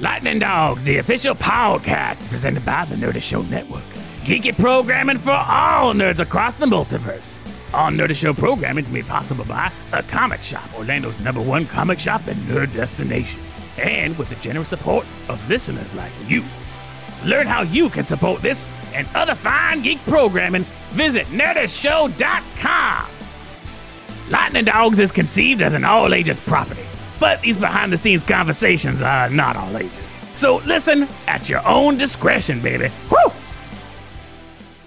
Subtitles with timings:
[0.00, 3.84] Lightning Dogs, the official podcast presented by the Nerdy Show Network.
[4.24, 7.42] Geeky programming for all nerds across the multiverse.
[7.72, 12.00] All Nerdy Show programming is made possible by A Comic Shop, Orlando's number one comic
[12.00, 13.40] shop and nerd destination.
[13.78, 16.42] And with the generous support of listeners like you.
[17.20, 23.06] To learn how you can support this and other fine geek programming, visit nerdyshow.com.
[24.30, 26.82] Lightning Dogs is conceived as an all ages property,
[27.20, 30.18] but these behind the scenes conversations are not all ages.
[30.32, 32.88] So listen at your own discretion, baby.
[33.10, 33.32] Woo!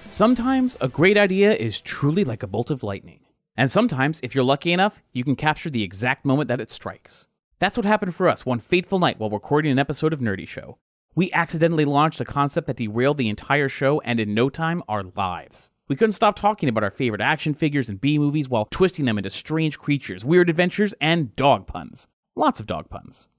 [0.09, 3.19] Sometimes a great idea is truly like a bolt of lightning.
[3.57, 7.27] And sometimes, if you're lucky enough, you can capture the exact moment that it strikes.
[7.59, 10.77] That's what happened for us one fateful night while recording an episode of Nerdy Show.
[11.15, 15.03] We accidentally launched a concept that derailed the entire show and in no time, our
[15.03, 15.71] lives.
[15.87, 19.17] We couldn't stop talking about our favorite action figures and B movies while twisting them
[19.17, 22.07] into strange creatures, weird adventures, and dog puns.
[22.37, 23.29] Lots of dog puns.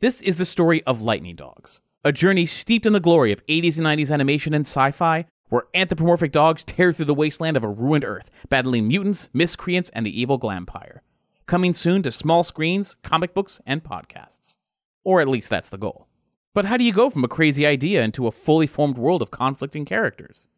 [0.00, 3.76] This is the story of Lightning Dogs, a journey steeped in the glory of 80s
[3.76, 7.68] and 90s animation and sci fi, where anthropomorphic dogs tear through the wasteland of a
[7.68, 11.00] ruined Earth, battling mutants, miscreants, and the evil Glampire.
[11.44, 14.56] Coming soon to small screens, comic books, and podcasts.
[15.04, 16.08] Or at least that's the goal.
[16.54, 19.30] But how do you go from a crazy idea into a fully formed world of
[19.30, 20.48] conflicting characters?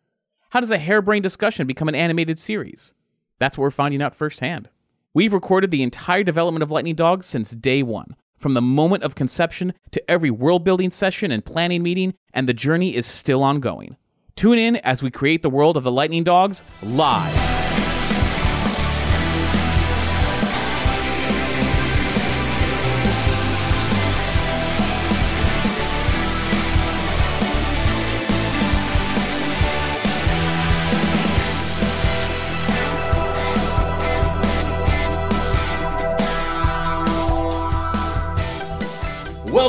[0.51, 2.95] How does a harebrained discussion become an animated series?
[3.41, 4.69] That's what we're finding out firsthand.
[5.17, 9.15] We've recorded the entire development of Lightning Dogs since day one, from the moment of
[9.15, 13.97] conception to every world building session and planning meeting, and the journey is still ongoing.
[14.35, 17.56] Tune in as we create the world of the Lightning Dogs live.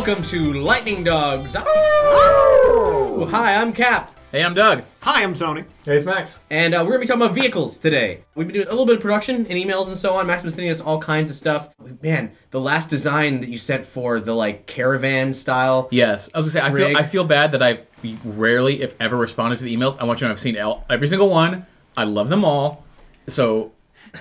[0.08, 1.54] Welcome to Lightning Dogs.
[1.60, 3.28] Oh!
[3.30, 4.18] Hi, I'm Cap.
[4.32, 4.86] Hey, I'm Doug.
[5.02, 5.66] Hi, I'm Tony.
[5.84, 6.40] Hey, it's Max.
[6.50, 8.24] And uh, we're going to be talking about vehicles today.
[8.34, 10.26] We've been doing a little bit of production and emails and so on.
[10.26, 11.76] Max has been sending us all kinds of stuff.
[12.02, 15.90] Man, the last design that you sent for the like caravan style.
[15.92, 16.88] Yes, I was gonna say I Rig.
[16.88, 17.86] feel I feel bad that I've
[18.24, 20.00] rarely, if ever, responded to the emails.
[20.00, 21.66] I want you to know I've seen el- every single one.
[21.98, 22.86] I love them all.
[23.28, 23.74] So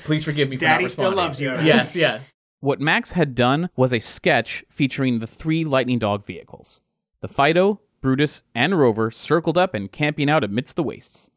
[0.02, 1.52] please forgive me for not Daddy still loves you.
[1.60, 2.34] Yes, yes.
[2.66, 6.80] What Max had done was a sketch featuring the three Lightning Dog vehicles.
[7.20, 11.30] The Fido, Brutus, and Rover circled up and camping out amidst the wastes.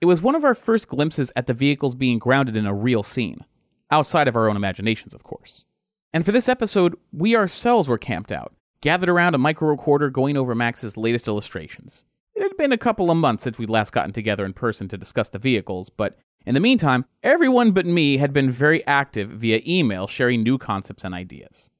[0.00, 3.02] It was one of our first glimpses at the vehicles being grounded in a real
[3.02, 3.44] scene,
[3.90, 5.66] outside of our own imaginations, of course.
[6.14, 10.38] And for this episode, we ourselves were camped out, gathered around a micro recorder going
[10.38, 12.06] over Max's latest illustrations.
[12.34, 14.96] It had been a couple of months since we'd last gotten together in person to
[14.96, 19.60] discuss the vehicles, but in the meantime, everyone but me had been very active via
[19.66, 21.70] email sharing new concepts and ideas.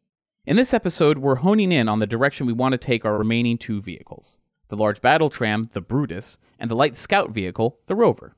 [0.45, 3.59] In this episode, we're honing in on the direction we want to take our remaining
[3.59, 4.39] two vehicles
[4.69, 8.37] the large battle tram, the Brutus, and the light scout vehicle, the Rover.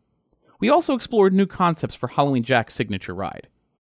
[0.61, 3.49] We also explored new concepts for Halloween Jack's signature ride.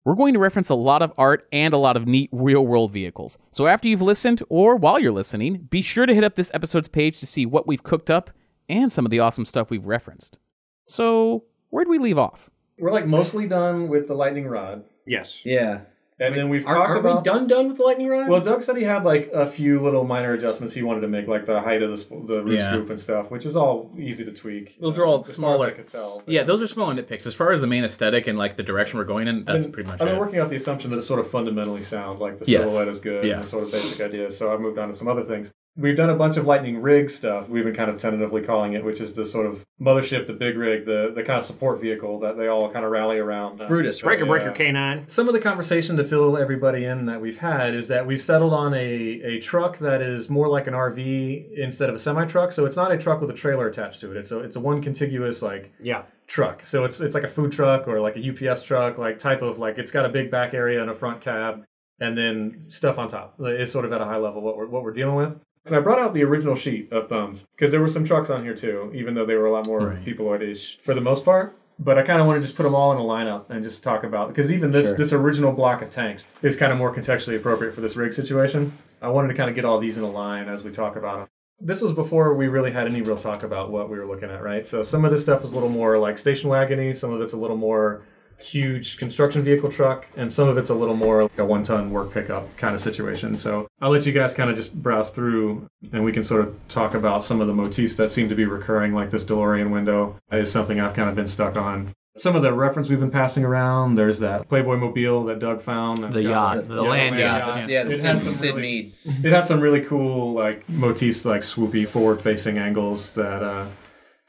[0.06, 2.92] We're going to reference a lot of art and a lot of neat real world
[2.92, 3.38] vehicles.
[3.52, 6.88] So after you've listened, or while you're listening, be sure to hit up this episode's
[6.88, 8.32] page to see what we've cooked up
[8.68, 10.40] and some of the awesome stuff we've referenced.
[10.86, 12.50] So, where'd we leave off?
[12.78, 15.42] We're like mostly done with the lightning rod, Yes.
[15.44, 15.82] Yeah.
[16.20, 17.18] and then we've Are, talked are about.
[17.18, 18.30] we done done with the lightning rod?
[18.30, 21.28] Well, Doug said he had like a few little minor adjustments he wanted to make,
[21.28, 22.70] like the height of the, sp- the roof Yeah.
[22.72, 24.80] scoop and stuff, which is all easy to tweak.
[24.80, 26.22] Those are all as far as smaller- I could tell.
[26.28, 27.26] Yeah, those are small nitpicks.
[27.26, 29.64] As far as the main aesthetic and like the direction we're going in, that's I've
[29.64, 30.04] been- pretty much it.
[30.04, 30.20] I've been it.
[30.20, 32.70] working out the assumption that it's sort of fundamentally sound, like the Yes.
[32.72, 33.34] silhouette is good, Yeah.
[33.36, 34.30] and the sort of basic idea.
[34.32, 35.52] So I moved on to some other things.
[35.76, 37.50] We've done a bunch of lightning rig stuff.
[37.50, 40.56] We've been kind of tentatively calling it, which is the sort of mothership, the big
[40.56, 43.60] rig, the the kind of support vehicle that they all kind of rally around.
[43.60, 44.20] Uh, Brutus, right?
[44.20, 44.72] Breaker Breaker Yeah.
[44.72, 45.10] K9.
[45.10, 48.54] Some of the conversation to fill everybody in that we've had is that we've settled
[48.54, 52.52] on a, a truck that is more like an RV instead of a semi truck.
[52.52, 54.18] So it's not a truck with a trailer attached to it.
[54.18, 56.04] It's a it's a one contiguous like Yeah.
[56.28, 56.68] truck.
[56.68, 58.20] So it's it's like a food truck or like a
[58.52, 61.22] UPS truck, like type of like it's got a big back area and a front
[61.22, 61.64] cab,
[62.00, 63.34] and then stuff on top.
[63.40, 65.40] It's sort of at a high level what we're what we're dealing with.
[65.66, 68.44] So I brought out the original sheet of thumbs because there were some trucks on
[68.44, 70.06] here too, even though they were a lot more Right.
[70.06, 71.56] peopleoid-ish for the most part.
[71.80, 73.84] but I kind of want to just put them all in a lineup and just
[73.84, 74.98] talk about because even this Sure.
[74.98, 78.74] this original block of tanks is kind of more contextually appropriate for this rig situation.
[79.02, 81.18] I wanted to kind of get all these in a line as we talk about
[81.20, 81.28] them.
[81.60, 84.44] This was before we really had any real talk about what we were looking at,
[84.44, 84.64] right?
[84.66, 87.34] So some of this stuff is a little more like station wagony, some of it's
[87.34, 88.02] a little more
[88.40, 91.92] huge construction vehicle truck, and some of it's a little more like a one ton
[91.92, 93.38] work pickup kind of situation.
[93.38, 96.56] So I'll let you guys kind of just browse through and we can sort of
[96.68, 100.16] talk about some of the motifs that seem to be recurring, like this DeLorean window
[100.32, 101.94] is something I've kind of been stuck on.
[102.16, 106.14] Some of the reference we've been passing around, there's that Playboy mobile that Doug found.
[106.14, 107.56] The yacht, like, the yeah, land Yeah, yacht.
[107.56, 108.94] this- yeah, the It Syd, had some Syd really- Mead.
[109.26, 113.66] it had some really cool like motifs like swoopy forward facing angles that uh,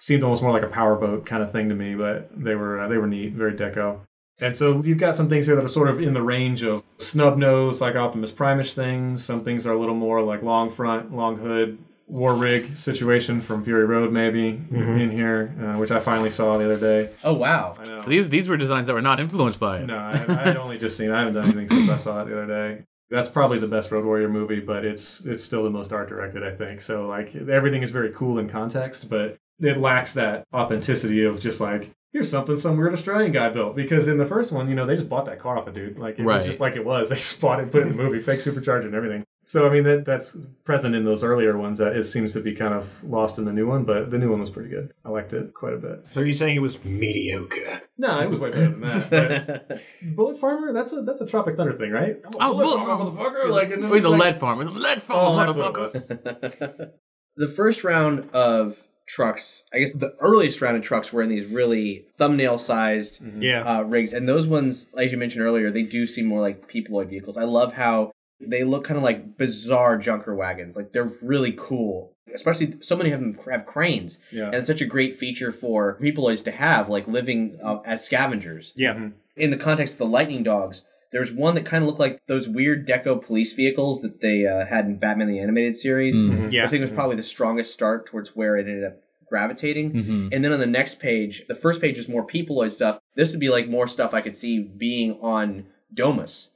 [0.04, 2.88] seemed almost more like a powerboat kind of thing to me but they were uh,
[2.88, 4.00] they were neat very deco
[4.40, 6.82] and so you've got some things here that are sort of in the range of
[6.98, 11.14] snub nose like optimus primish things some things are a little more like long front
[11.14, 16.28] long hood war rig situation from fury road maybe in here uh, which i finally
[16.28, 17.74] saw the other day Oh wow.
[17.80, 19.86] i know So these these were designs that were not influenced by it.
[19.86, 21.10] no, I, I had only just seen.
[21.10, 22.84] I haven't done anything since I saw it the other day.
[23.08, 26.42] That's probably the best Road Warrior movie, but it's it's still the most art directed,
[26.44, 26.82] I think.
[26.82, 31.60] So like everything is very cool in context, but it lacks that authenticity of just
[31.60, 33.74] like here's something some weird Australian guy built.
[33.74, 35.98] Because in the first one, you know, they just bought that car off a dude.
[35.98, 37.08] Like it was just like it was.
[37.10, 39.24] They just bought it, put it in the movie, fake supercharger and everything.
[39.46, 40.34] So I mean that that's
[40.64, 41.76] present in those earlier ones.
[41.78, 44.30] That it seems to be kind of lost in the new one, but the new
[44.30, 44.94] one was pretty good.
[45.04, 46.04] I liked it quite a bit.
[46.12, 47.82] So you're saying it was mediocre?
[47.98, 49.80] No, it was way better than that.
[50.16, 52.16] Bullet Farmer, that's a that's a Tropic Thunder thing, right?
[52.40, 53.50] Oh, Bullet Bullet Farmer, motherfucker!
[53.50, 54.62] Like, and Oh, he's a like- lead farmer.
[54.64, 56.90] He's a lead Oh, farmer, that's what it motherfucker.
[57.36, 61.46] the first round of trucks, I guess the earliest round of trucks were in these
[61.46, 63.62] really thumbnail sized Yeah.
[63.62, 64.12] uh, rigs.
[64.12, 67.36] And those ones, as you mentioned earlier, they do seem more like peopleoid vehicles.
[67.36, 70.76] I love how they look kind of like bizarre junker wagons.
[70.76, 72.12] Like they're really cool.
[72.34, 74.18] Especially so many of them have cranes.
[74.32, 74.46] Yeah.
[74.46, 78.72] And it's such a great feature for peopleoids to have, like living uh, as scavengers.
[78.76, 79.10] yeah.
[79.36, 80.82] in the context of the lightning dogs
[81.14, 84.66] there's one that kind of looked like those weird deco police vehicles that they uh,
[84.66, 86.20] had in batman the animated series
[86.52, 86.64] Yeah.
[86.64, 88.96] i think it was probably the strongest start towards where it ended up
[89.28, 90.28] gravitating Mm-hmm.
[90.32, 93.40] and then on the next page the first page is more peopleoid stuff this would
[93.40, 96.50] be like more stuff i could see being on domus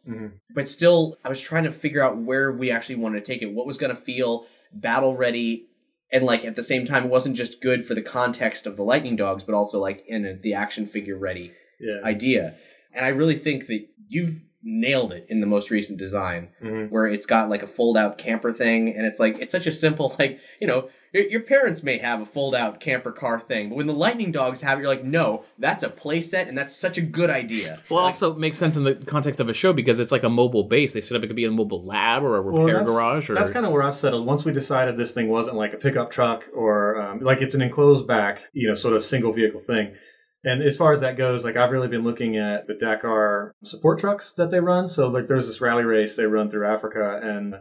[0.55, 3.53] but still i was trying to figure out where we actually wanted to take it
[3.53, 5.67] what was going to feel battle ready
[6.13, 8.83] and like at the same time it wasn't just good for the context of the
[8.83, 12.01] lightning dogs but also like in a, the action figure ready Yeah.
[12.05, 12.55] idea.
[12.93, 16.49] And I really think that you've nailed it in the most recent design,
[16.91, 18.95] where it's got like a fold out camper thing.
[18.95, 22.21] And it's like, it's such a simple, like, you know, your, your parents may have
[22.21, 25.05] a fold out camper car thing, but when the Lightning Dogs have it, you're like,
[25.05, 27.81] no, that's a playset and that's such a good idea.
[27.89, 30.29] Well, it also makes sense in the context of a show because it's like a
[30.29, 30.93] mobile base.
[30.93, 33.31] They set up it could be a mobile lab or a repair that's, garage.
[33.31, 34.27] Or that's kind of where I've settled.
[34.27, 37.63] Once we decided this thing wasn't like a pickup truck or um, like it's an
[37.63, 39.95] enclosed back, you know, sort of single vehicle thing.
[40.45, 43.99] And as far as that goes, like I've really been looking at the Dakar support
[43.99, 44.89] trucks that they run.
[44.89, 47.57] So like there's this rally race they run through Africa and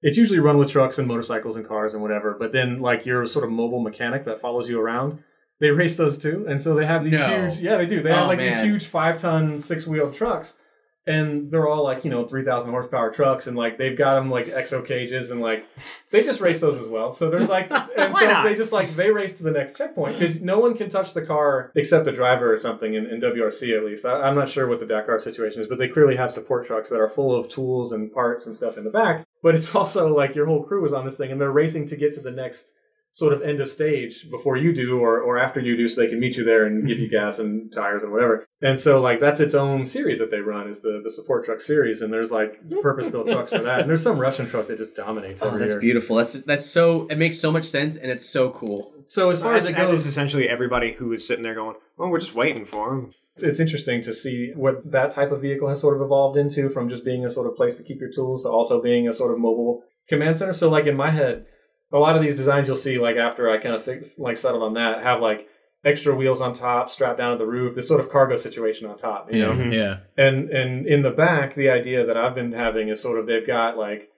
[0.00, 2.34] it's usually run with trucks and motorcycles and cars and whatever.
[2.38, 5.22] But then like you're a sort of mobile mechanic that follows you around.
[5.60, 6.46] They race those too.
[6.48, 7.42] And so they have these No.
[7.48, 8.02] huge yeah, they do.
[8.02, 10.56] They have Oh, like these huge five ton, six wheeled trucks.
[11.04, 14.46] And they're all like, you know, 3,000 horsepower trucks, and like they've got them like
[14.46, 15.66] exo cages, and like
[16.10, 17.12] they just race those as well.
[17.12, 18.44] So there's like, and so not?
[18.44, 21.22] they just like they race to the next checkpoint because no one can touch the
[21.22, 24.06] car except the driver or something in, in WRC at least.
[24.06, 26.90] I, I'm not sure what the Dakar situation is, but they clearly have support trucks
[26.90, 29.26] that are full of tools and parts and stuff in the back.
[29.42, 31.96] But it's also like your whole crew is on this thing, and they're racing to
[31.96, 32.74] get to the next
[33.12, 36.08] sort of end of stage before you do or, or after you do so they
[36.08, 39.20] can meet you there and give you gas and tires and whatever and so like
[39.20, 42.30] that's its own series that they run is the, the support truck series and there's
[42.30, 45.48] like purpose built trucks for that and there's some russian truck that just dominates Oh,
[45.48, 46.16] every that's year beautiful.
[46.16, 48.92] That's that's so it makes so much sense and it's so cool.
[49.06, 51.76] so as far as it That is goes essentially everybody who is sitting there going,
[51.96, 55.66] "Well, we're just waiting for him." it's interesting to see what that type of vehicle
[55.68, 58.10] has sort of evolved into from just being a sort of place to keep your
[58.10, 60.52] tools to also being a sort of mobile command center.
[60.52, 61.46] So like in my head,
[61.92, 64.62] a lot of these designs you'll see like after I kind of fi- like settled
[64.62, 65.48] on that have like
[65.84, 68.96] extra wheels on top, strapped down to the roof, this sort of cargo situation on
[68.96, 69.70] top, you yeah, know.
[69.70, 69.96] yeah.
[70.16, 73.46] And and in the back, the idea that I've been having is sort of they've
[73.46, 74.08] got like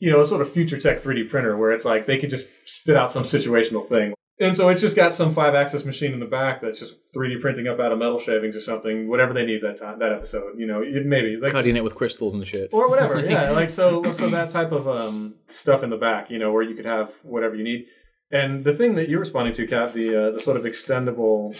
[0.00, 2.46] you know, a sort of future tech 3D printer where it's like they could just
[2.66, 4.12] spit out some situational thing.
[4.40, 7.40] And so it's just got some five axis machine in the back that's just 3D
[7.40, 10.58] printing up out of metal shavings or something, whatever they need that time, that episode.
[10.58, 12.70] You know, it- maybe like Cutting just- it with crystals and shit.
[12.72, 13.20] or whatever.
[13.28, 16.64] yeah, like so so that type of um, stuff in the back, you know, where
[16.64, 17.86] you could have whatever you need.
[18.34, 21.58] And the thing that you're responding to, Kat, the uh, the sort of extendable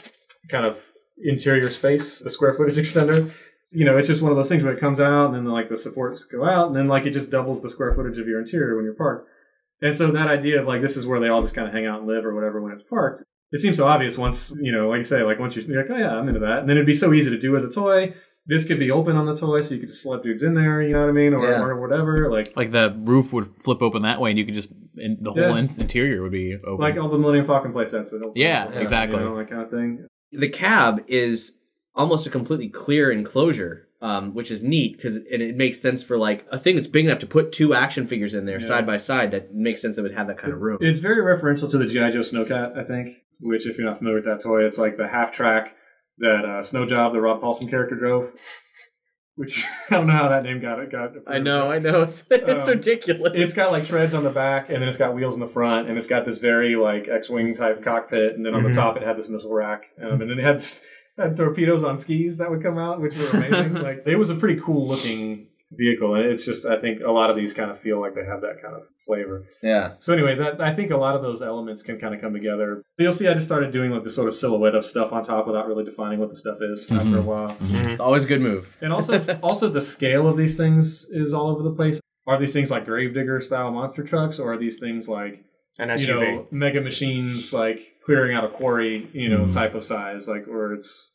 [0.48, 0.78] kind of
[1.22, 3.32] interior space, the square footage extender.
[3.70, 5.68] You know, it's just one of those things where it comes out, and then like
[5.68, 8.40] the supports go out, and then like it just doubles the square footage of your
[8.40, 9.28] interior when you're parked.
[9.80, 11.86] And so that idea of like this is where they all just kind of hang
[11.86, 14.88] out and live or whatever when it's parked it seems so obvious once you know,
[14.88, 16.86] like you say, like once you're like, oh yeah, I'm into that, and then it'd
[16.86, 18.12] be so easy to do as a toy.
[18.46, 20.82] This could be open on the toy, so you could just slap dudes in there.
[20.82, 21.60] You know what I mean, or, Yeah.
[21.62, 22.28] or whatever.
[22.30, 25.30] Like Like the roof would flip open that way, and you could just and the
[25.32, 25.56] whole Yeah.
[25.58, 26.82] in- interior would be open.
[26.82, 28.10] like all the Millennium Falcon play sets.
[28.10, 29.18] that Yeah, exactly.
[29.18, 30.06] You know, that kind of thing.
[30.32, 31.52] the cab is
[31.94, 36.18] almost a completely clear enclosure, um, which is neat because it, it makes sense for
[36.18, 38.66] like a thing that's big enough to put two action figures in there Yeah.
[38.66, 39.30] side by side.
[39.30, 39.96] That makes sense.
[39.96, 40.78] That would have that kind of room.
[40.80, 43.08] It's very referential to the GI Joe Snowcat, I think.
[43.40, 45.74] Which, if you're not familiar with that toy, it's like the half track
[46.18, 48.32] that uh, Snow Job, the Rob Paulsen character, drove.
[49.36, 50.92] Which I don't know how that name got it.
[50.92, 52.02] Got I know, I know.
[52.04, 53.32] It's, it's Um, ridiculous.
[53.34, 55.88] It's got like treads on the back, and then it's got wheels in the front,
[55.88, 58.70] and it's got this very like X-wing type cockpit, and then on Mm-hmm.
[58.70, 60.62] the top it had this missile rack, um, and then it had,
[61.18, 63.74] had torpedoes on skis that would come out, which were amazing.
[63.74, 67.30] like it was a pretty cool looking vehicle, and it's just I think a lot
[67.30, 69.44] of these kind of feel like they have that kind of flavor.
[69.62, 69.94] yeah.
[69.98, 72.82] So anyway, that I think a lot of those elements can kind of come together.
[72.98, 75.46] You'll see, I just started doing like the sort of silhouette of stuff on top
[75.46, 77.14] without really defining what the stuff is after mm-hmm.
[77.16, 77.48] a while.
[77.48, 77.88] Mm-hmm.
[77.90, 78.76] It's always a good move.
[78.80, 82.00] And also, also the scale of these things is all over the place.
[82.26, 85.44] Are these things like Gravedigger style monster trucks, or are these things like
[85.78, 89.52] An you know mega machines like clearing out a quarry, you know, mm-hmm.
[89.52, 91.13] type of size, like where it's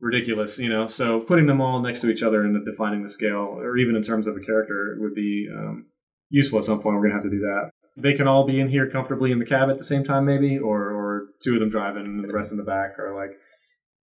[0.00, 0.86] ridiculous, you know?
[0.86, 4.02] So putting them all next to each other and defining the scale, or even in
[4.02, 5.86] terms of a character, would be um,
[6.30, 6.96] useful at some point.
[6.96, 7.70] We're gonna have to do that.
[7.96, 10.56] They can all be in here comfortably in the cab at the same time, maybe,
[10.58, 13.30] or or two of them driving and the rest in the back, or like,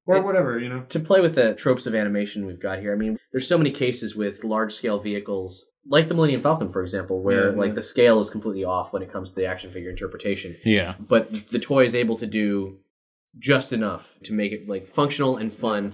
[0.05, 0.83] or It- whatever, you know.
[0.89, 3.71] to play with the tropes of animation we've got here, I mean, there's so many
[3.71, 7.75] cases with large scale vehicles, like the Millennium Falcon, for example, where Yeah, like yeah.
[7.75, 10.55] the scale is completely off when it comes to the action figure interpretation.
[10.63, 12.77] yeah, But the toy is able to do
[13.39, 15.93] just enough to make it like functional and fun.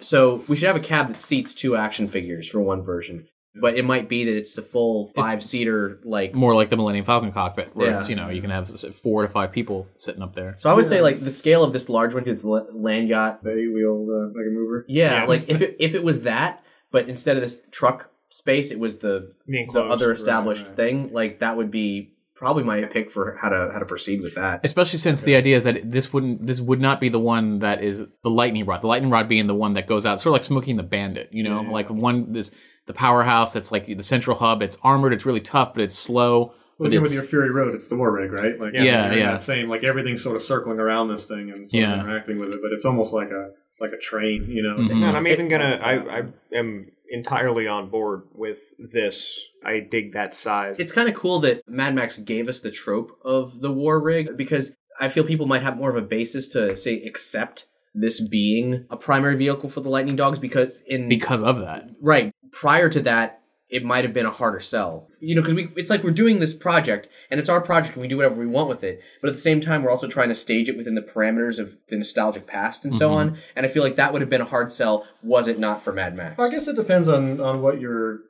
[0.00, 3.26] So we should have a cab that seats two action figures for one version.
[3.60, 7.04] But it might be that it's the full five seater like more like the Millennium
[7.04, 8.08] Falcon cockpit, where it's Yeah.
[8.10, 10.54] you know you can have s- four to five people sitting up there.
[10.58, 13.42] so I would say like the scale of this large one, it's l- land yacht.
[13.42, 14.84] The eight wheeled uh, mega mover.
[14.86, 15.24] Yeah, Yeah.
[15.24, 18.98] like if it if it was that, but instead of this truck space, it was
[18.98, 19.92] the The the enclosed.
[19.92, 20.76] other established right.
[20.76, 21.12] thing.
[21.12, 24.60] Like that would be probably my pick for how to how to proceed with that.
[24.64, 27.82] Especially since the idea is that this wouldn't, this would not be the one that
[27.82, 28.80] is the lightning rod.
[28.80, 30.84] The lightning rod being the one that goes out, sort of like Smokey and the
[30.84, 31.28] Bandit.
[31.32, 31.70] You know, Yeah.
[31.70, 32.52] like one this
[32.86, 33.52] the powerhouse.
[33.52, 34.62] That's like the central hub.
[34.62, 35.12] It's armored.
[35.12, 36.38] It's really tough, but it's slow.
[36.46, 38.58] Well, But again, it's with your Fury Road, it's the war rig, right?
[38.58, 39.32] Like, Yeah, you're yeah.
[39.32, 41.94] That same, like everything's sort of circling around this thing and sort Yeah.
[41.94, 44.76] of interacting with it, but it's almost like a like a train, you know?
[44.76, 45.00] Mhm.
[45.00, 45.78] No, I'm even gonna.
[45.82, 49.48] I, I am entirely on board with this.
[49.64, 50.76] I dig that size.
[50.78, 54.36] It's kind of cool that Mad Max gave us the trope of the war rig
[54.36, 58.84] because I feel people might have more of a basis to say accept this being
[58.90, 61.88] a primary vehicle for the Lightning Dogs because in because of that.
[62.00, 63.37] right prior to that
[63.70, 66.38] it might have been a harder sell you know because we it's like we're doing
[66.38, 69.28] this project and it's our project and we do whatever we want with it but
[69.28, 71.96] at the same time we're also trying to stage it within the parameters of the
[71.96, 73.30] nostalgic past and so mm-hmm.
[73.30, 75.82] on and i feel like that would have been a hard sell was it not
[75.82, 78.20] for mad max I guess it depends on, on what your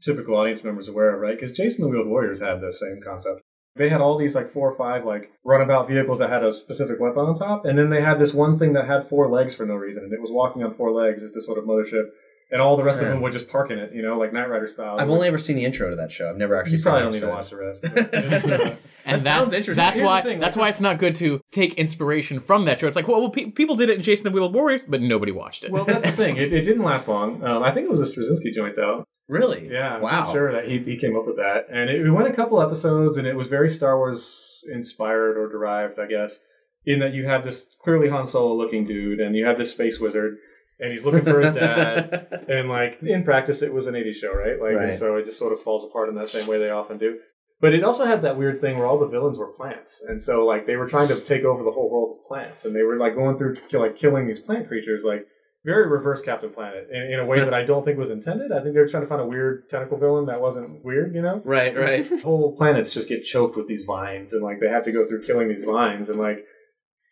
[0.00, 1.38] typical audience members are aware of, right?
[1.38, 3.42] Because Jayce and the Wheeled Warriors had the same concept.
[3.76, 6.98] They had all these like four or five like runabout vehicles that had a specific
[6.98, 9.66] weapon on top, and then they had this one thing that had four legs for
[9.66, 11.22] no reason, and it was walking on four legs.
[11.22, 12.06] as this sort of mothership,
[12.50, 14.48] and all the rest of them would just park in it, you know, like Knight
[14.48, 14.98] Rider style.
[14.98, 17.00] i've only ever seen the intro to that show i've never actually you seen probably
[17.00, 18.78] an don't need to watch the rest.
[19.04, 19.82] And That that- sounds interesting.
[19.82, 20.20] That's Here's why.
[20.20, 22.86] thing, that's like, why it's not good to take inspiration from that show.
[22.86, 25.00] It's like, well, well pe- people did it in Jayce and the Wheeled Warriors, but
[25.00, 25.70] nobody watched it.
[25.70, 26.36] well, that's the thing.
[26.36, 27.42] It, it didn't last long.
[27.42, 29.04] Um, I think it was a Straczynski joint though.
[29.26, 32.10] really Yeah, I'm wow sure that he, he came up with that, and it, it
[32.10, 36.40] went a couple episodes, and it was very Star Wars inspired or derived, I guess.
[36.84, 39.98] In that you had this clearly Han Solo looking dude, and you had this space
[39.98, 40.36] wizard,
[40.80, 44.32] and he's looking for his dad, and like in practice, it was an '80s show,
[44.32, 44.60] right?
[44.60, 44.94] Like, Right.
[44.94, 47.18] so it just sort of falls apart in that same way they often do.
[47.60, 50.46] But it also had that weird thing where all the villains were plants, and so
[50.46, 52.96] like they were trying to take over the whole world of plants, and they were
[52.96, 55.26] like going through like killing these plant creatures, like
[55.64, 58.52] very reverse Captain Planet in, in a way that I don't think was intended.
[58.52, 61.20] I think they were trying to find a weird tentacle villain that wasn't weird, you
[61.20, 61.42] know.
[61.44, 64.92] right right Whole planets just get choked with these vines, and like they have to
[64.92, 66.44] go through killing these vines, and like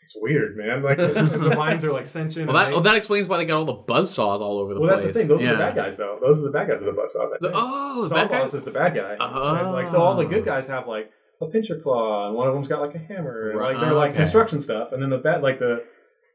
[0.07, 0.83] it's weird, man.
[0.85, 2.47] Like the, the vines are like sentient.
[2.47, 4.79] well, that, well, that explains why they got all the buzz saws all over the
[4.81, 4.99] well, place.
[5.05, 5.29] Well, that's the thing.
[5.29, 6.19] Those are the bad guys, though.
[6.21, 7.33] Those are the bad guys with the buzzsaws.
[7.35, 8.55] I The- oh, the Saw bad guys.
[8.55, 9.17] is the bad guy.
[9.19, 9.25] Oh.
[9.25, 9.65] Uh-huh.
[9.65, 11.11] And, like so, all the good guys have like
[11.41, 14.11] a pincher claw, and one of them's got like a hammer, and like they're like
[14.11, 14.19] Okay.
[14.19, 15.85] construction stuff, and then the bad like the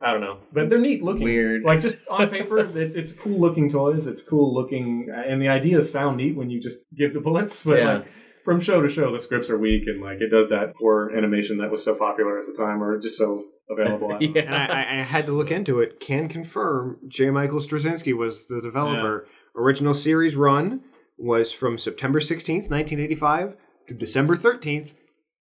[0.04, 1.24] I don't know, but they're neat looking.
[1.24, 1.64] Weird.
[1.64, 4.06] Like just on paper, it, it's cool looking toys.
[4.08, 7.64] It's cool looking, and the ideas sound neat when you just give the bullets.
[7.66, 7.94] But Yeah.
[7.94, 8.08] like
[8.44, 11.60] from show to show, the scripts are weak, and like it does that poor animation
[11.60, 14.12] that was so popular at the time, or just so available.
[14.14, 16.00] I and I, I, I had to look into it.
[16.00, 17.30] Can confirm J.
[17.30, 19.28] Michael Straczynski was the developer.
[19.56, 20.82] Original series run
[21.18, 23.56] was from September 16th, 1985
[23.88, 24.94] to December 13th,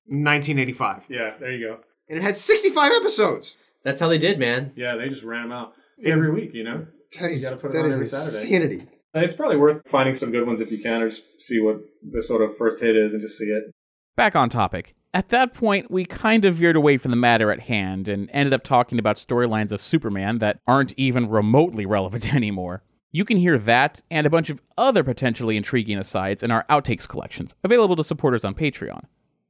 [0.07, 1.05] 1985.
[1.09, 1.79] Yeah, there you go.
[2.09, 3.57] and it had 65 episodes.
[3.85, 4.73] That's how they did, man.
[4.77, 5.73] Yeah, they just ran them out
[6.05, 6.51] every week.
[6.53, 6.87] You know,
[7.21, 8.55] That is, gotta put it on is every Saturday.
[8.55, 8.87] insanity.
[9.15, 12.23] it's probably worth finding some good ones if you can, or just see what the
[12.23, 13.65] sort of first hit is and just see it.
[14.17, 14.95] Back on topic.
[15.13, 18.53] At that point, we kind of veered away from the matter at hand and ended
[18.53, 22.83] up talking about storylines of Superman that aren't even remotely relevant anymore.
[23.11, 27.09] You can hear that and a bunch of other potentially intriguing asides in our outtakes
[27.09, 29.03] collections, available to supporters on Patreon.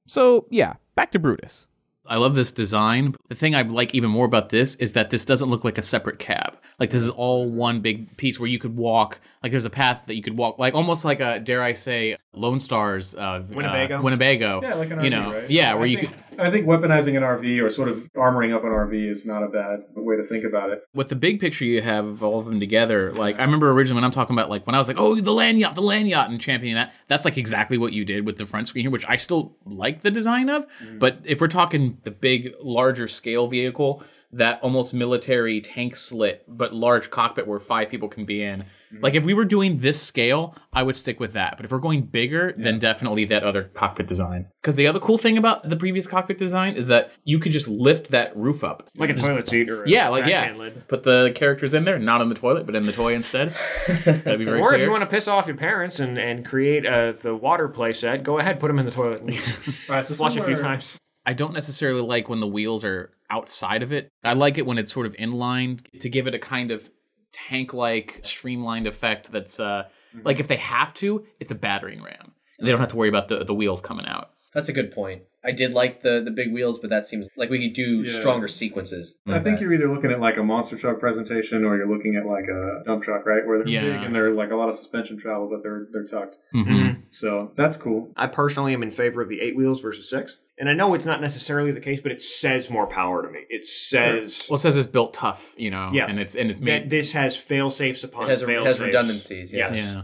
[0.07, 1.69] So, yeah, back to Brutus.
[2.07, 3.15] I love this design.
[3.29, 5.83] The thing I like even more about this is that this doesn't look like a
[5.83, 6.57] separate cab.
[6.81, 9.21] Like this is all one big piece where you could walk.
[9.43, 12.17] Like there's a path that you could walk, like almost like a dare I say
[12.33, 13.99] Lone Starr's uh, Winnebago?
[13.99, 14.63] uh, Winnebago.
[14.63, 15.51] Yeah, like an RV, you know, right?
[15.51, 18.55] yeah, where I you think, could I think weaponizing an RV or sort of armoring
[18.55, 20.85] up an RV is not a bad way to think about it.
[20.95, 23.97] with the big picture you have of all of them together, like I remember originally
[23.97, 26.09] when I'm talking about like when I was like, oh, the land yacht, the land
[26.09, 26.93] yacht, and championing that.
[27.09, 30.03] That's like exactly what you did with the front screen here, which I still like
[30.03, 30.67] the design of.
[30.99, 36.73] But if we're talking the big, larger scale vehicle, that almost military tank slit, but
[36.73, 38.65] large cockpit where five people can be in.
[39.01, 41.57] Like if we were doing this scale, I would stick with that.
[41.57, 44.49] But if we're going bigger, then definitely that other cockpit design.
[44.61, 47.69] Because the other cool thing about the previous cockpit design is that you could just
[47.69, 48.89] lift that roof up.
[48.97, 50.55] Like a toilet seat or a Yeah, like trash yeah.
[50.55, 50.89] lid.
[50.89, 53.55] Put the characters in there, not in the toilet, but in the toy instead.
[54.05, 54.79] That'd be very Or clear.
[54.81, 57.93] if you want to piss off your parents and, and create uh, the water play
[57.93, 59.31] set, go ahead, put them in the toilet and
[59.89, 60.97] All right, so flush a few times.
[61.27, 64.09] I don't necessarily like when the wheels are outside of it.
[64.25, 66.91] I like it when it's sort of inline to give it a kind of
[67.33, 69.31] tank-like streamlined effect.
[69.33, 69.85] That's uh,
[70.25, 72.33] like if they have to, it's a battering ram.
[72.59, 74.31] And they don't have to worry about the the wheels coming out.
[74.53, 75.23] That's a good point.
[75.43, 78.13] I did like the the big wheels, but that seems like we could do Yeah.
[78.21, 79.19] stronger sequences.
[79.27, 82.27] I think you're either looking at like a monster truck presentation or you're looking at
[82.27, 83.47] like a dump truck, right?
[83.47, 83.81] Where they're Yeah.
[83.83, 86.37] big and they're like a lot of suspension travel, but they're they're tucked.
[86.55, 87.01] Mm-hmm.
[87.11, 88.13] So that's cool.
[88.17, 90.37] I personally am in favor of the eight wheels versus six.
[90.59, 93.47] And I know it's not necessarily the case, but it says more power to me.
[93.49, 95.89] It says Well, it says it's built tough, you know.
[95.95, 96.05] Yeah.
[96.07, 96.91] and it's and it's that made.
[96.91, 99.75] this has fail safes upon It has- it fail has redundancies, yes.
[99.75, 100.03] yeah,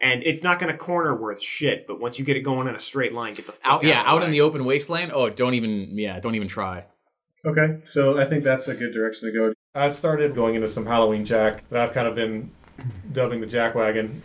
[0.00, 2.74] And it's not going to corner worth shit, but once you get it going in
[2.74, 5.10] a straight line, get the fuck out yeah of out in the open wasteland.
[5.14, 6.84] Oh, don't even yeah, don't even try.
[7.44, 9.54] Okay, so I think that's a good direction to go.
[9.74, 12.50] I started going into some Halloween Jack that I've kind of been
[13.12, 14.22] dubbing the Jack Wagon.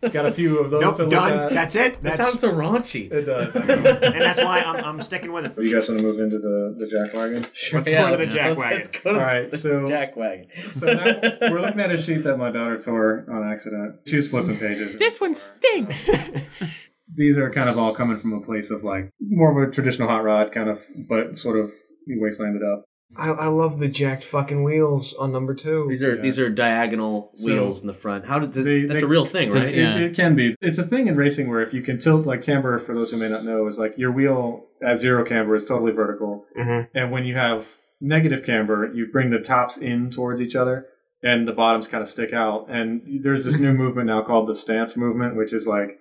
[0.00, 1.32] Got a few of those Nope, to look done.
[1.32, 1.50] at.
[1.52, 1.92] That's it.
[1.94, 3.12] That That's, sounds so raunchy.
[3.12, 3.54] It does.
[3.54, 3.74] I know.
[3.74, 5.54] and that's why I'm, I'm sticking with it.
[5.58, 7.44] Oh, you guys want to move into the, the Jack Wagon?
[7.52, 8.76] Sure, Let's go to the Jack let's, Wagon.
[8.78, 10.46] Let's go to All right, the so- Jack Wagon.
[10.72, 11.04] So now
[11.50, 13.96] we're looking at a sheet that my daughter tore on accident.
[14.06, 14.96] She was flipping pages.
[14.96, 16.08] This one stinks.
[17.14, 20.08] These are kind of all coming from a place of like more of a traditional
[20.08, 21.72] hot rod kind of, but sort of
[22.08, 22.84] wastelanded up.
[23.16, 25.86] I, I love the jacked fucking wheels on number two.
[25.88, 26.22] These are Yeah.
[26.22, 28.26] these are diagonal So- wheels in the front.
[28.26, 29.74] How did They- that's they- a real thing, Does right?
[29.74, 29.96] it- Yeah.
[29.96, 30.54] It, it can be.
[30.60, 33.16] It's a thing in racing where if you can tilt like camber, for those who
[33.16, 36.88] may not know, is like your wheel at zero camber is totally vertical, Mhm.
[36.94, 37.66] and when you have
[38.00, 40.86] negative camber, you bring the tops in towards each other,
[41.22, 42.66] and the bottoms kind of stick out.
[42.70, 45.98] And there's this new movement now called the stance movement, which is like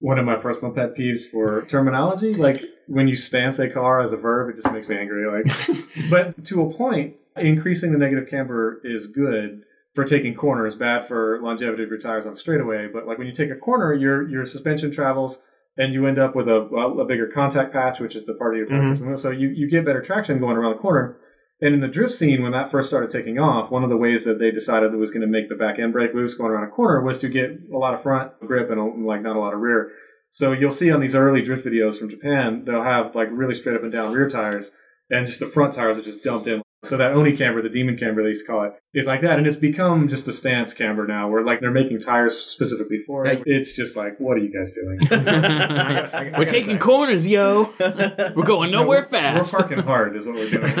[0.00, 2.32] one of my personal pet peeves for terminology.
[2.34, 5.26] Like when you stance a car as a verb, it just makes me angry.
[5.30, 5.56] Like,
[6.10, 9.62] but to a point, increasing the negative camber is good
[9.94, 12.88] for taking corners, bad for longevity of your tires on straightaway.
[12.92, 15.40] But like when you take a corner, your your suspension travels
[15.76, 18.58] and you end up with a, a bigger contact patch, which is the part of
[18.58, 18.94] your tire.
[18.94, 19.16] Mm-hmm.
[19.16, 21.16] So you, you get better traction going around the corner.
[21.62, 24.24] And in the drift scene, when that first started taking off, one of the ways
[24.24, 26.64] that they decided that was going to make the back end brake loose going around
[26.64, 29.54] a corner was to get a lot of front grip and like not a lot
[29.54, 29.92] of rear.
[30.30, 33.76] So you'll see on these early drift videos from Japan, they'll have like really straight
[33.76, 34.70] up and down rear tires,
[35.10, 36.62] and just the front tires are just dumped in.
[36.82, 39.36] So that Oni camber, the demon camber they used to call it, is like that,
[39.36, 43.26] and it's become just a stance camber now, where like they're making tires specifically for
[43.26, 43.42] it.
[43.44, 44.98] It's just like, what are you guys doing?
[46.38, 47.74] We're taking corners, yo.
[47.78, 49.52] We're going nowhere fast.
[49.52, 50.74] We're parking hard, is what we're doing.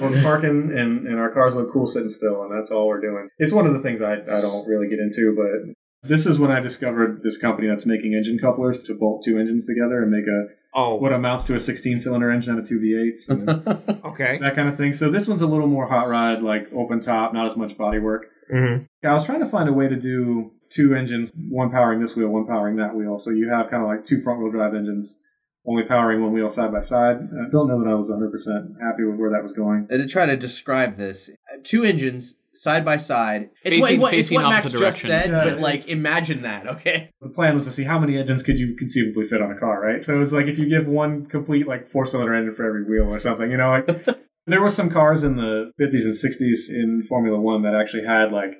[0.00, 3.28] we're parking, and, and our cars look cool sitting still, and that's all we're doing.
[3.38, 6.50] It's one of the things I, I don't really get into, but this is when
[6.50, 10.26] I discovered this company that's making engine couplers to bolt two engines together and make
[10.26, 14.38] a Oh, what amounts to a 16 cylinder engine out of two V8s and okay.
[14.38, 14.94] that kind of thing.
[14.94, 17.98] So this one's a little more hot rod, like open top, not as much body
[17.98, 18.28] work.
[18.50, 18.84] Mm-hmm.
[19.06, 22.28] I was trying to find a way to do two engines, one powering this wheel,
[22.28, 23.18] one powering that wheel.
[23.18, 25.20] So you have kind of like two front wheel drive engines,
[25.66, 27.16] only powering one wheel side by side.
[27.16, 29.88] I don't know that I was 100% happy with where that was going.
[29.90, 31.28] And to try to describe this,
[31.64, 33.50] two engines side by side.
[33.64, 37.10] It's Facing- what, it's what Max opposite just said, Yeah, but like imagine that, okay?
[37.20, 39.80] The plan was to see how many engines could you conceivably fit on a car,
[39.80, 40.02] right?
[40.02, 42.84] So it was like if you give one complete like four cylinder engine for every
[42.84, 44.06] wheel or something, you know, like
[44.46, 48.32] there were some cars in the 50s and 60s in Formula One that actually had
[48.32, 48.52] like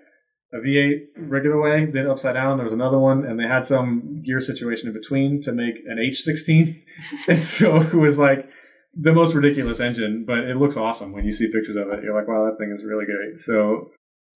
[0.54, 2.58] a V8 regular way, then upside down.
[2.58, 5.96] There was another one, and they had some gear situation in between to make an
[5.96, 6.82] H16.
[7.28, 8.50] and so it was like
[8.94, 12.02] the most ridiculous engine, but it looks awesome when you see pictures of it.
[12.04, 13.38] You're like, wow, that thing is really great.
[13.40, 13.90] So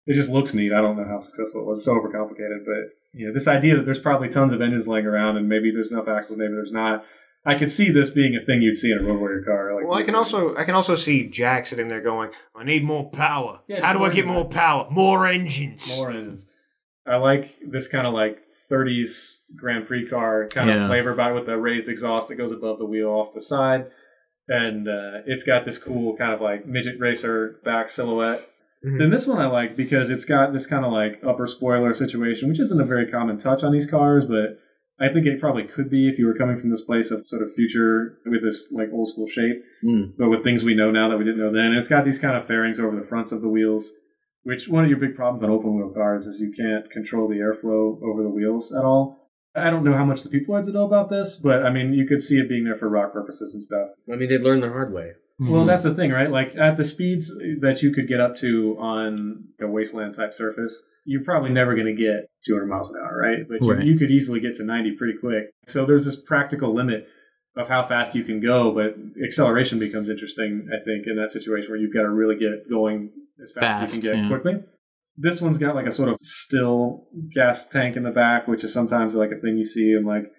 [0.07, 0.73] it just looks neat.
[0.73, 1.79] I don't know how successful it was.
[1.79, 5.07] It's so overcomplicated, but you know, this idea that there's probably tons of engines laying
[5.07, 7.05] around and maybe there's enough axles, maybe there's not.
[7.49, 9.73] I could see this being a thing you'd see in a road warrior car.
[9.75, 12.83] Like Well, I can also I can also see Jack sitting there going, "I need
[12.83, 13.61] more power.
[13.69, 14.89] Yeah, How do I get engine more power?
[14.91, 16.47] More engines." more engines.
[17.07, 18.39] I like this kind of like
[18.69, 20.83] 30s Grand Prix car kind Yeah.
[20.83, 23.41] of flavor about it with the raised exhaust that goes above the wheel off the
[23.41, 23.87] side.
[24.49, 28.49] And uh, it's got this cool kind of like midget racer back silhouette.
[28.87, 28.99] Mhm.
[28.99, 32.49] Then this one I like because it's got this kind of like upper spoiler situation,
[32.49, 34.59] which isn't a very common touch on these cars, but
[35.01, 37.43] I think it probably could be if you were coming from this place of sort
[37.43, 40.13] of future with this like old school shape, Mm.
[40.17, 41.67] but with things we know now that we didn't know then.
[41.67, 43.93] And it's got these kind of fairings over the fronts of the wheels,
[44.45, 47.37] which one of your big problems on open wheel cars is you can't control the
[47.41, 49.26] airflow over the wheels at all.
[49.57, 51.93] I don't know how much the people had to know about this, but I mean,
[51.93, 53.89] you could see it being there for rock purposes and stuff.
[54.13, 55.13] I mean, they learned the hard way.
[55.39, 55.67] Well, mm-hmm.
[55.67, 56.31] that's the thing, right?
[56.31, 57.29] Like at the speeds
[57.61, 61.87] that you could get up to on a wasteland type surface, you're probably never going
[61.87, 63.47] to get 200 miles an hour, right?
[63.47, 63.85] But you, Right.
[63.85, 65.51] you could easily get to 90 pretty quick.
[65.67, 67.07] So there's this practical limit
[67.55, 71.71] of how fast you can go, but acceleration becomes interesting, I think, in that situation
[71.71, 73.11] where you've got to really get going
[73.43, 74.29] as fast, as you can get yeah.
[74.29, 74.63] quickly.
[75.19, 78.73] This one's got like a sort of still gas tank in the back, which is
[78.73, 80.31] sometimes like a thing you see in like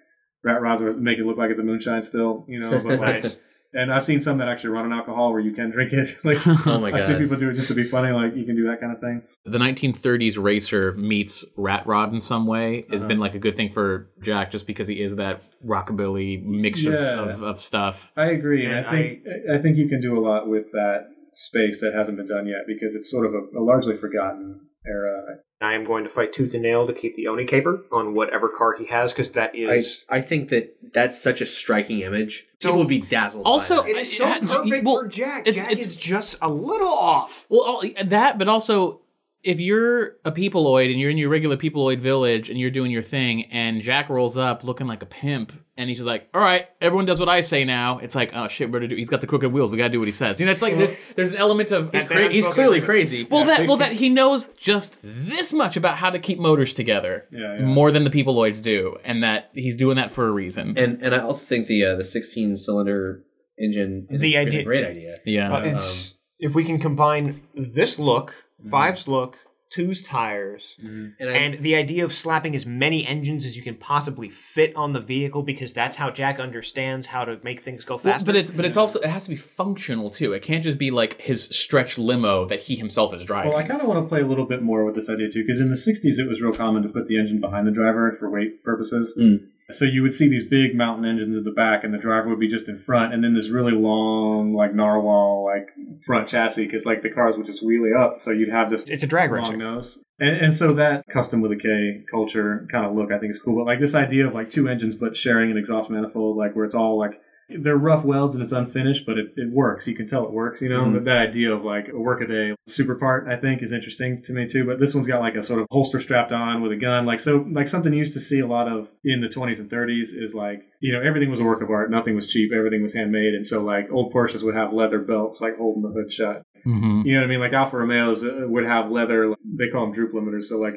[0.44, 3.36] rat rods make it look like it's a moonshine still, you know, but like Nice.
[3.74, 6.16] and I've seen some that actually run on alcohol where you can drink it.
[6.24, 8.12] Like Oh my I see people do it just to be funny.
[8.12, 9.22] Like you can do that kind of thing.
[9.44, 13.08] the 1930s racer meets rat rod in some way has Uh-huh.
[13.08, 17.20] been like a good thing for Jack just because he is that rockabilly mixture Yeah.
[17.34, 18.12] of, of stuff.
[18.16, 19.22] I agree, and, And I think
[19.54, 22.62] I, think you can do a lot with that space that hasn't been done yet
[22.66, 25.38] because it's sort of a, a largely forgotten era.
[25.60, 28.48] I am going to fight tooth and nail to keep the Oni camber on whatever
[28.48, 30.04] car he has because that is.
[30.08, 30.16] I.
[30.18, 32.46] I think that that's such a striking image.
[32.60, 33.44] So- People would be dazzled.
[33.44, 33.88] by Also, that.
[33.90, 35.46] it is so Yeah, perfect well, for Jack.
[35.48, 37.46] it's- Jack it's- is just a little off.
[37.48, 39.00] Well, uh, that, but also
[39.44, 43.02] if you're a peopleoid and you're in your regular peopleoid village and you're doing your
[43.04, 46.66] thing, and Jack rolls up looking like a pimp, and he's just like, "All right,
[46.80, 49.20] everyone does what I say now." It's like, "Oh shit, we're to do." He's got
[49.20, 49.70] the crooked wheels.
[49.70, 50.40] We gotta do what he says.
[50.40, 53.28] You know, it's like there's there's an element of he's, cra- he's clearly crazy.
[53.30, 57.26] well that well that he knows just this much about how to keep motors together
[57.30, 57.64] Yeah, yeah.
[57.64, 60.76] more than the peopleoids do, and that he's doing that for a reason.
[60.76, 63.22] and and I also think the uh, the 16 cylinder
[63.56, 65.16] engine is, The a, is idea- a great idea.
[65.24, 69.36] yeah, Uh, it's, if we can combine this look, Five's look,
[69.70, 73.74] Two's tires, And, I, and the idea of slapping as many engines as you can
[73.74, 78.00] possibly fit on the vehicle because that's how Jack understands how to make things go
[78.02, 80.32] Well, but it's but it's also it has to be functional too.
[80.32, 83.52] It can't just be like his stretch limo that he himself is driving.
[83.52, 85.44] Well, I kind of want to play a little bit more with this idea too,
[85.44, 88.10] because in the '60s it was real common to put the engine behind the driver
[88.12, 89.14] for weight purposes.
[89.20, 89.48] Mm.
[89.70, 92.40] So you would see these big mountain engines at the back, and the driver would
[92.40, 95.68] be just in front, and then this really long, like narwhal, like
[96.06, 99.02] front chassis, because like the cars would just wheelie up, so you'd have this it's
[99.02, 99.58] a drag long racing.
[99.58, 99.98] nose.
[100.20, 103.38] And, and so that custom with a K culture kind of look, I think is
[103.38, 103.56] cool.
[103.56, 106.64] But like this idea of like two engines, but sharing an exhaust manifold, like where
[106.64, 109.88] it's all like they're rough welds and it's unfinished, but it, it works.
[109.88, 110.82] You can tell it works, you know?
[110.84, 110.92] Mhm.
[110.94, 114.46] But that idea of like a workaday super part, I think is interesting to me
[114.46, 114.64] too.
[114.66, 117.06] But this one's got like a sort of holster strapped on with a gun.
[117.06, 119.70] Like, so, like something you used to see a lot of in the 20s and
[119.70, 121.90] 30s is like, you know, everything was a work of art.
[121.90, 122.50] Nothing was cheap.
[122.52, 123.32] Everything was handmade.
[123.34, 126.42] And so like old Porsches would have leather belts, like holding the hood shut.
[126.66, 127.06] Mhm.
[127.06, 127.40] You know what I mean?
[127.40, 129.34] Like Alfa Romeos uh, would have leather.
[129.58, 130.44] They call them droop limiters.
[130.44, 130.74] So like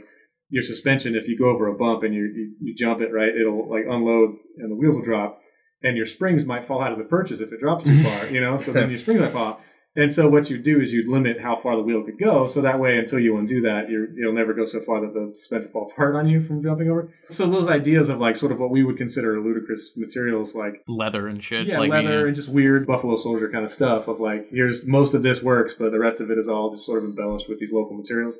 [0.50, 3.30] your suspension, if you go over a bump and you you, you jump it right,
[3.36, 5.41] it'll like unload and the wheels will drop,
[5.84, 8.04] and your springs might fall out of the purchase if it drops too mm-hmm.
[8.04, 8.28] far.
[8.28, 9.62] You know, so then your springs might fall.
[9.94, 12.62] And so what you do is you'd limit how far the wheel could go, so
[12.62, 15.70] that way until you undo that, you're, you'll never go so far that the suspension
[15.74, 17.13] will fall apart on you from jumping over.
[17.30, 21.28] So those ideas of like sort of what we would consider ludicrous materials, like leather
[21.28, 21.67] and shit.
[21.67, 22.28] yeah, like, leather yeah.
[22.28, 25.74] and just weird Buffalo Soldier kind of stuff of like, here's most of this works,
[25.74, 28.39] but the rest of it is all just sort of embellished with these local materials.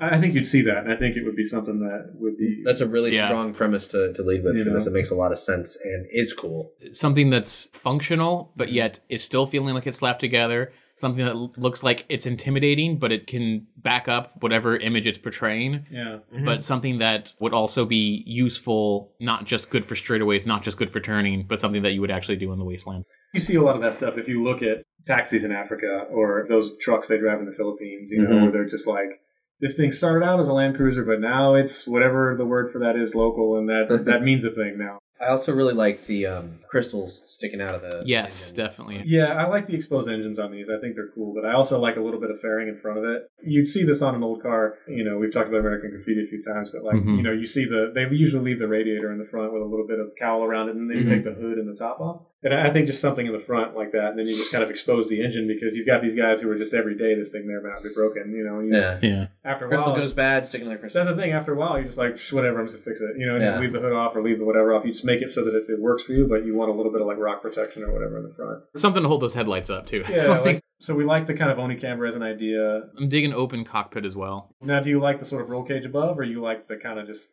[0.00, 2.36] I I think you'd see that, and I think it would be something that would
[2.36, 2.62] be.
[2.64, 3.26] That's a really Yeah.
[3.26, 4.86] strong premise to, to lead with You for this.
[4.86, 4.90] know.
[4.90, 6.72] It makes a lot of sense and is cool.
[6.90, 11.82] something that's functional but yet is still feeling like it's slapped together something that looks
[11.82, 16.18] like it's intimidating but it can back up whatever image it's portraying yeah.
[16.44, 20.90] but something that would also be useful not just good for straightaways not just good
[20.90, 23.62] for turning but something that you would actually do in the wasteland You see a
[23.62, 27.18] lot of that stuff if you look at taxis in Africa or those trucks they
[27.18, 28.42] drive in the Philippines, you know, Mhm.
[28.42, 29.20] where they're just like,
[29.64, 32.78] this thing started out as a Land Cruiser, but now it's whatever the word for
[32.80, 34.98] that is local, and that that means a thing now.
[35.20, 38.02] I also really like the um, crystals sticking out of the.
[38.04, 38.64] yes engine.
[38.64, 40.68] definitely Yeah, I like the exposed engines on these.
[40.68, 42.98] I think they're cool, but I also like a little bit of fairing in front
[42.98, 43.22] of it.
[43.42, 44.74] You'd see this on an old car.
[44.86, 47.16] You know, we've talked about American Graffiti a few times, but like, Mhm.
[47.16, 49.64] you know, you see the they usually leave the radiator in the front with a
[49.64, 52.00] little bit of cowl around it, and they just take the hood and the top
[52.00, 52.22] off.
[52.44, 54.52] And I I think just something in the front like that, and then you just
[54.52, 57.14] kind of expose the engine because you've got these guys who are just every day
[57.14, 58.32] this thing there about to be broken.
[58.32, 59.08] You know, you just- Yeah.
[59.10, 61.02] yeah after a Crystal while, goes bad, stick another crystal.
[61.04, 61.32] that's the thing.
[61.32, 63.16] After a while, you're just like, whatever, I'm just gonna fix it.
[63.18, 64.84] You know, and just leave the hood off or leave the whatever off.
[64.84, 66.74] You just make it so that it, it works for you, but you want a
[66.74, 68.62] little bit of like rock protection or whatever in the front.
[68.76, 71.50] something to hold those headlights up too Yeah, Something- like, so we like the kind
[71.50, 72.82] of Oni camber as an idea.
[72.98, 75.86] i'm digging open cockpit as well Now, do you like the sort of roll cage
[75.86, 77.30] above, or you like the kind of just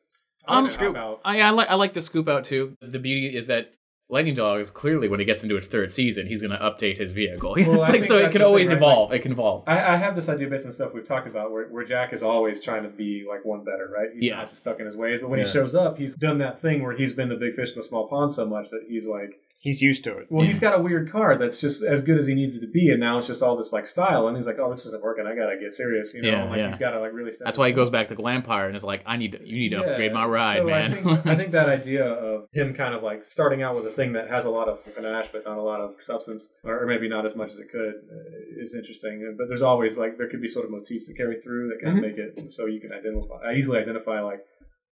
[0.47, 1.19] Um, scoop out?
[1.25, 2.75] I, I like I like the scoop out too.
[2.81, 3.73] The beauty is that
[4.11, 6.97] Lightning Dog is clearly when he gets into its third season, he's going to update
[6.97, 7.55] his vehicle.
[7.65, 8.75] Well, like so it can always right?
[8.77, 9.13] evolve.
[9.13, 9.63] it can evolve.
[9.67, 12.21] I, I have this idea based on stuff we've talked about, where, where Jack is
[12.21, 14.09] always trying to be like one better, right?
[14.13, 14.35] He's Yeah.
[14.37, 15.19] not just stuck in his ways.
[15.21, 15.45] But when Yeah.
[15.45, 17.83] he shows up, he's done that thing where he's been the big fish in the
[17.83, 20.25] small pond so much that he's like, He's used to it.
[20.31, 22.67] well, he's got a weird car that's just as good as he needs it to
[22.67, 25.03] be, and now it's just all this like style, and he's like, oh, this isn't
[25.03, 25.27] working.
[25.27, 26.29] I gotta get serious, you know?
[26.29, 26.69] Yeah, like yeah.
[26.69, 27.31] he's got to like really.
[27.31, 29.47] step That's it why he goes back to Glampire and is like, I need to,
[29.47, 30.91] you need to Yeah, upgrade my ride, so man.
[30.91, 33.91] I think, I think that idea of him kind of like starting out with a
[33.91, 37.07] thing that has a lot of panache but not a lot of substance, or maybe
[37.07, 39.35] not as much as it could, uh, is interesting.
[39.37, 41.99] But there's always like there could be sort of motifs that carry through that kind
[41.99, 43.35] of make it so you can identify.
[43.45, 44.39] I easily identify like,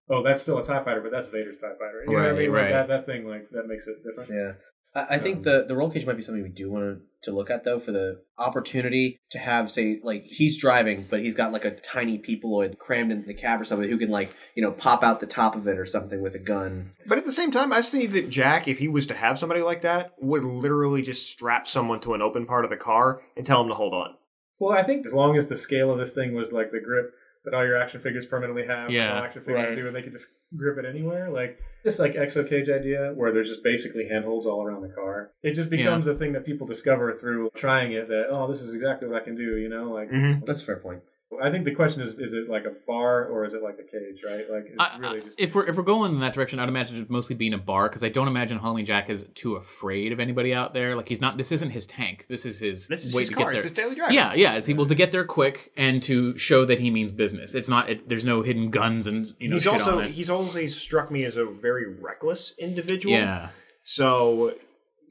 [0.09, 2.03] oh, that's still a Tie Fighter, but that's Vader's Tie Fighter.
[2.05, 2.51] You know what I Right, mean?
[2.51, 2.71] Like, right.
[2.71, 4.29] that that thing like that makes it different.
[4.29, 4.53] Yeah.
[4.95, 7.31] I, I think um, the, the roll cage might be something we do want to
[7.31, 11.51] look at though for the opportunity to have say like he's driving but he's got
[11.51, 14.71] like a tiny peopleoid crammed in the cab or something who can like you know
[14.71, 16.91] pop out the top of it or something with a gun.
[17.05, 19.61] But at the same time, I see that Jack, if he was to have somebody
[19.61, 23.45] like that, would literally just strap someone to an open part of the car and
[23.45, 24.15] tell him to hold on.
[24.59, 27.13] Well, I think as long as the scale of this thing was like the grip
[27.45, 29.75] that all your action figures permanently have, Yeah, all action figures right.
[29.75, 31.29] do, and they could just grip it anywhere.
[31.29, 35.31] Like this, like exo cage idea, where there's just basically handholds all around the car.
[35.43, 38.07] It just becomes a thing that people discover through trying it.
[38.09, 39.57] That oh, this is exactly what I can do.
[39.57, 40.45] You know, like Mm-hmm.
[40.45, 41.01] That's a fair point.
[41.43, 43.83] I think the question is: is it like a bar or is it like a
[43.83, 44.23] cage?
[44.25, 44.49] Right?
[44.49, 45.39] Like it's I- really just.
[45.39, 47.87] if we're if we're going in that direction, I'd imagine it mostly being a bar
[47.87, 50.95] because I don't imagine Halloween Jack is too afraid of anybody out there.
[50.95, 51.37] Like he's not.
[51.37, 52.25] This isn't his tank.
[52.29, 52.87] This is his.
[52.87, 53.45] This is way his to car.
[53.45, 53.57] Get there.
[53.59, 54.11] It's his daily driver.
[54.11, 54.55] Yeah, yeah.
[54.55, 57.53] It's able to get there quick and to show that he means business.
[57.53, 57.89] It's not.
[57.89, 59.55] It, there's no hidden guns and you know.
[59.57, 60.11] he's shit also on it.
[60.11, 63.13] he's always struck me as a very reckless individual.
[63.13, 63.49] yeah.
[63.83, 64.55] So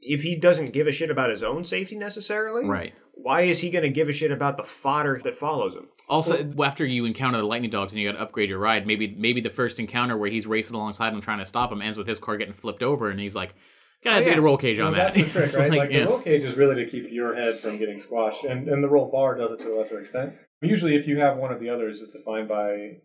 [0.01, 2.93] if he doesn't give a shit about his own safety necessarily, Right.
[3.21, 5.87] Why is he going to give a shit about the fodder that follows him?
[6.07, 9.15] Also, after you encounter the lightning dogs and you got to upgrade your ride, maybe
[9.17, 12.07] maybe the first encounter where he's racing alongside him trying to stop him ends with
[12.07, 13.53] his car getting flipped over, and he's like,
[14.03, 14.39] "Gotta Oh, get yeah.
[14.39, 15.69] a roll cage well, on that's that." the trick, It's right?
[15.69, 16.03] like, Like, yeah.
[16.05, 18.89] the roll cage is really to keep your head from getting squashed, and, and the
[18.89, 20.33] roll bar does it to a lesser extent.
[20.61, 22.97] Usually, if you have one of the others, is just defined by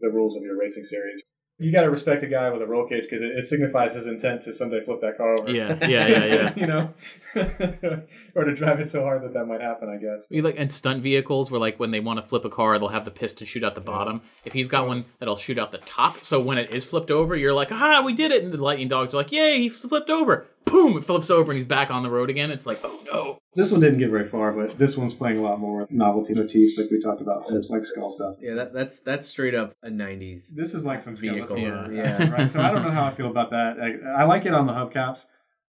[0.00, 1.20] the rules of your racing series.
[1.58, 4.06] You got to respect a guy with a roll cage because it, it signifies his
[4.06, 5.50] intent to someday flip that car over.
[5.50, 6.54] Yeah, yeah, yeah, yeah.
[6.56, 6.94] you know,
[8.34, 9.88] or to drive it so hard that that might happen.
[9.88, 10.26] I guess.
[10.28, 12.88] We like and stunt vehicles where like when they want to flip a car, they'll
[12.88, 14.22] have the piston shoot out the bottom.
[14.44, 17.36] If he's got one that'll shoot out the top, so when it is flipped over,
[17.36, 18.42] you're like, ah, we did it!
[18.42, 20.46] And the lightning dogs are like, yay, he flipped over.
[20.64, 20.96] Boom!
[20.96, 22.50] It flips over and he's back on the road again.
[22.50, 23.38] It's like, oh no.
[23.54, 26.34] This one didn't get very far, but this one's playing a lot more with novelty
[26.34, 28.36] motifs, like we talked about, so it's like skull stuff.
[28.40, 30.54] Yeah, that, that's that's straight up a '90s.
[30.54, 32.30] This is like some skeletal, Vehicle, horror, yeah.
[32.30, 32.48] right.
[32.48, 33.76] So I don't know how I feel about that.
[33.78, 35.26] I, I like it on the hubcaps,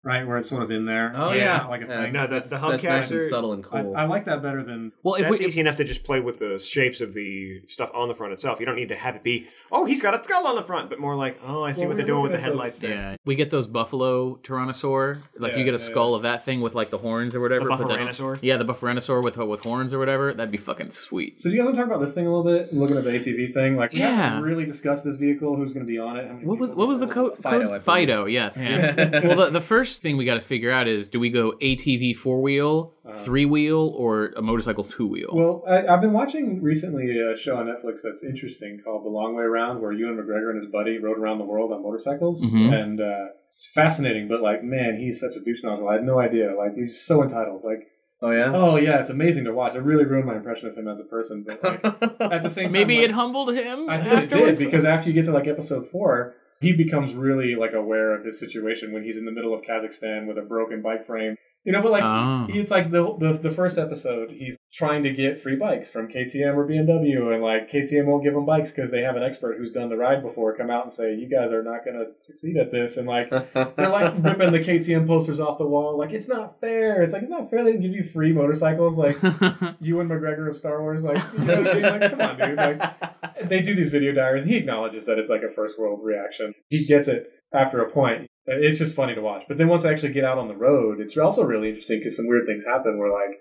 [0.06, 1.12] right, where it's sort of in there.
[1.14, 2.12] Oh It's yeah, not like a That's- thing.
[2.14, 3.94] No, the- that's, the that's hubcaps nice and are- subtle and cool.
[3.96, 4.92] I like that better than.
[5.02, 7.90] Well, if That's we, easy enough to just play with the shapes of the stuff
[7.92, 8.60] on the front itself.
[8.60, 10.88] You don't need to have it be, oh, he's got a skull on the front,
[10.88, 12.90] but more like, oh, I see Well, what they're doing with the at headlights those-
[12.90, 12.90] there.
[13.12, 15.18] yeah, we get those buffalo tyrannosaur.
[15.38, 17.40] Like Yeah, you get a yeah, skull of that thing with like the horns or
[17.40, 17.64] whatever.
[17.68, 20.32] The put that on- Yeah, the bufferanosaur with with horns or whatever.
[20.32, 21.40] That'd be fucking sweet.
[21.42, 22.72] So do you guys want to talk about this thing a little bit?
[22.72, 24.10] Looking at the ATV thing, like we Yeah.
[24.14, 25.56] haven't really discussed this vehicle.
[25.56, 26.26] Who's going to be on it?
[26.26, 27.36] How many What was people what was the this code?
[27.38, 27.66] Fido, code?
[27.68, 27.82] Believe.
[27.82, 28.56] Fido, yes.
[28.56, 31.52] well, the, the first first thing we got to figure out is do we go
[31.62, 32.92] ATV four wheel,
[33.24, 35.30] three wheel, or a motorcycle two wheel?
[35.32, 39.34] Well, I, I've been watching recently a show on Netflix that's interesting called The Long
[39.34, 42.72] Way Around, where Ewan McGregor and his buddy rode around the world on motorcycles, Mhm.
[42.74, 44.28] and uh, it's fascinating.
[44.28, 45.88] But like, man, he's such a douche nozzle.
[45.88, 46.54] I had no idea.
[46.54, 47.62] Like, he's so entitled.
[47.64, 47.86] Like,
[48.22, 48.50] Oh yeah.
[48.54, 49.74] oh yeah, it's amazing to watch.
[49.74, 51.44] It really ruined my impression of him as a person.
[51.46, 51.84] But like,
[52.20, 55.08] at the same time, Maybe like, it humbled him I think it did because after
[55.10, 59.04] you get to like episode four, he becomes really like aware of his situation when
[59.04, 61.36] he's in the middle of Kazakhstan with a broken bike frame.
[61.66, 62.46] You know, but like Oh.
[62.48, 66.54] it's like the, the the first episode, he's trying to get free bikes from KTM
[66.54, 69.72] or BMW, and like KTM won't give him bikes because they have an expert who's
[69.72, 72.56] done the ride before come out and say you guys are not going to succeed
[72.56, 76.28] at this, and like they're like ripping the KTM posters off the wall, like it's
[76.28, 77.02] not fair.
[77.02, 79.16] It's like it's not fair they didn't give you free motorcycles, like
[79.80, 83.74] Ewan McGregor of Star Wars, like you know, like come on, dude, like they do
[83.74, 84.44] these video diaries.
[84.44, 86.52] He acknowledges that it's like a first world reaction.
[86.68, 88.28] He gets it after a point.
[88.46, 89.44] It's just funny to watch.
[89.48, 92.16] But then once I actually get out on the road, it's also really interesting because
[92.16, 93.38] some weird things happen where like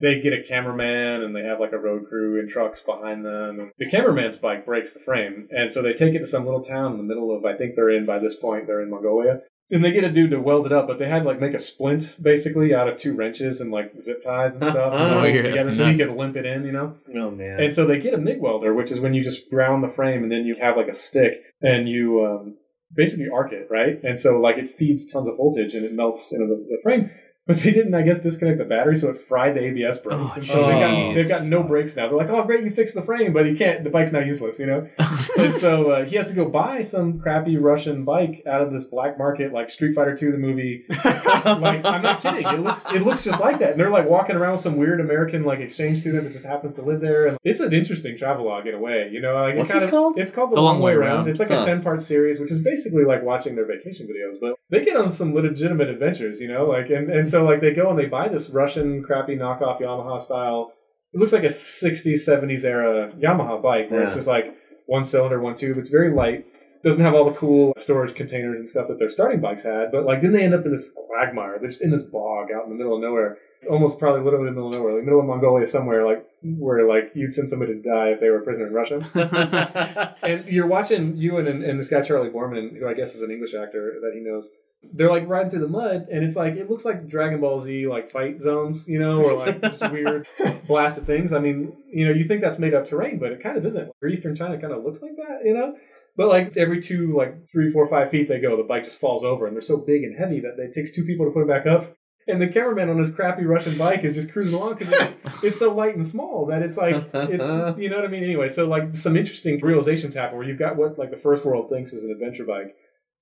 [0.00, 3.72] they get a cameraman and they have like a road crew and trucks behind them.
[3.78, 6.92] The cameraman's bike breaks the frame, and so they take it to some little town
[6.92, 9.40] in the middle of I think they're in by this point they're in Mongolia.
[9.70, 11.52] And they get a dude to weld it up, but they had to like make
[11.52, 14.94] a splint basically out of two wrenches and like zip ties and stuff.
[14.98, 16.08] Oh, hold it yeah, together that's so you nuts.
[16.08, 16.94] could limp it in, you know.
[17.16, 17.60] oh man.
[17.62, 20.22] And so they get a MIG welder, which is when you just ground the frame
[20.22, 22.56] and then you have like a stick and you um,
[22.94, 24.02] basically arc it, right?
[24.02, 27.10] And so like it feeds tons of voltage and it melts into the, the frame.
[27.48, 30.34] But they didn't, I guess, disconnect the battery, so it fried the ABS brakes.
[30.34, 32.06] Oh, and so they got, they've got no brakes now.
[32.06, 33.82] They're like, "Oh, great, you fixed the frame, but you can't.
[33.82, 34.86] The bike's now useless," you know.
[35.38, 38.84] and so uh, he has to go buy some crappy Russian bike out of this
[38.84, 40.84] black market, like Street Fighter Two, the movie.
[40.90, 42.46] like I'm not kidding.
[42.46, 43.70] It looks it looks just like that.
[43.70, 46.74] And they're like walking around with some weird American like exchange student that just happens
[46.74, 47.28] to live there.
[47.28, 49.34] And it's an interesting travelogue in a way, you know.
[49.34, 50.18] Like What's kind this of, called?
[50.18, 51.28] It's called the, Long, Way Around.
[51.28, 51.62] It's like Huh.
[51.62, 54.38] a ten part series, which is basically like watching their vacation videos.
[54.38, 56.66] But they get on some legitimate adventures, you know.
[56.66, 60.20] Like and and so like they go and they buy this Russian crappy knockoff Yamaha
[60.20, 60.72] style.
[61.12, 64.54] It looks like a 60s, 70s era Yamaha bike where it's just like
[64.86, 65.78] one cylinder, one tube.
[65.78, 66.46] It's very light
[66.82, 70.04] doesn't have all the cool storage containers and stuff that their starting bikes had, but
[70.04, 71.58] like then they end up in this quagmire.
[71.58, 74.54] They're just in this bog out in the middle of nowhere, almost probably literally in
[74.54, 77.74] the middle of nowhere, like middle of Mongolia somewhere, like where like you'd send somebody
[77.74, 80.16] to die if they were a prisoner in Russia.
[80.22, 83.54] and you're watching Ewan, and this guy Charlie Boorman, who I guess is an English
[83.54, 84.48] actor that he knows.
[84.82, 87.86] They're like riding through the mud, and it's like it looks like Dragon Ball Z
[87.88, 90.26] like fight zones, you know, or like just weird
[90.66, 91.32] blasted things.
[91.32, 93.90] I mean, you know, you think that's made up terrain, but it kind of isn't.
[94.08, 95.74] Eastern China kind of looks like that, you know.
[96.16, 99.24] But like every two, like three, four, five feet they go, the bike just falls
[99.24, 101.48] over, and they're so big and heavy that it takes two people to put it
[101.48, 101.94] back up.
[102.26, 105.14] And the cameraman on his crappy Russian bike is just cruising along because it's,
[105.44, 108.22] it's so light and small that it's like it's you know what I mean.
[108.24, 111.70] Anyway, so like some interesting realizations happen where you've got what like the first world
[111.70, 112.76] thinks is an adventure bike,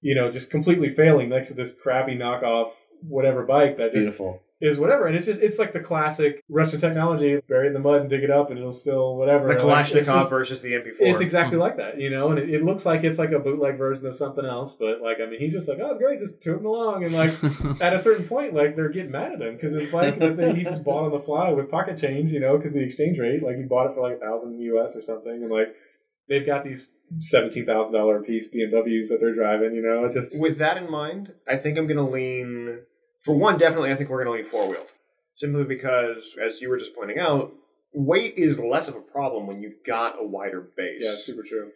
[0.07, 2.71] you know, just completely failing next to this crappy knockoff
[3.03, 4.40] whatever bike that It's just beautiful.
[4.61, 5.07] is whatever.
[5.07, 8.09] And it's just it's like the classic Russian technology: bury it in the mud and
[8.09, 9.49] dig it up, and it'll still whatever.
[9.49, 10.95] The Like, it's Kalashnikov just- versus the MP4.
[11.01, 11.62] it's exactly hmm.
[11.62, 14.14] like that, you know, and it, it looks like it's like a bootleg version of
[14.14, 17.03] something else, but like I mean, he's just like, oh, it's great, just tooting along,
[17.03, 17.33] and like
[17.81, 20.55] at a certain point, like they're getting mad at him because his bike that they,
[20.55, 23.42] he just bought on the fly with pocket change, you know, because the exchange rate,
[23.42, 25.75] like he bought it for like a thousand US or something, and like
[26.29, 26.88] they've got these
[27.19, 30.90] seventeen thousand dollar piece BMWs that they're driving, you know, it's just With that in
[30.90, 32.81] mind, I think I'm going to lean.
[33.25, 34.87] For one, definitely, I think we're going to lean four wheel.
[35.35, 37.53] Simply because, as you were just pointing out,
[37.92, 41.01] weight is less of a problem when you've got a wider base.
[41.01, 41.71] yeah, super true.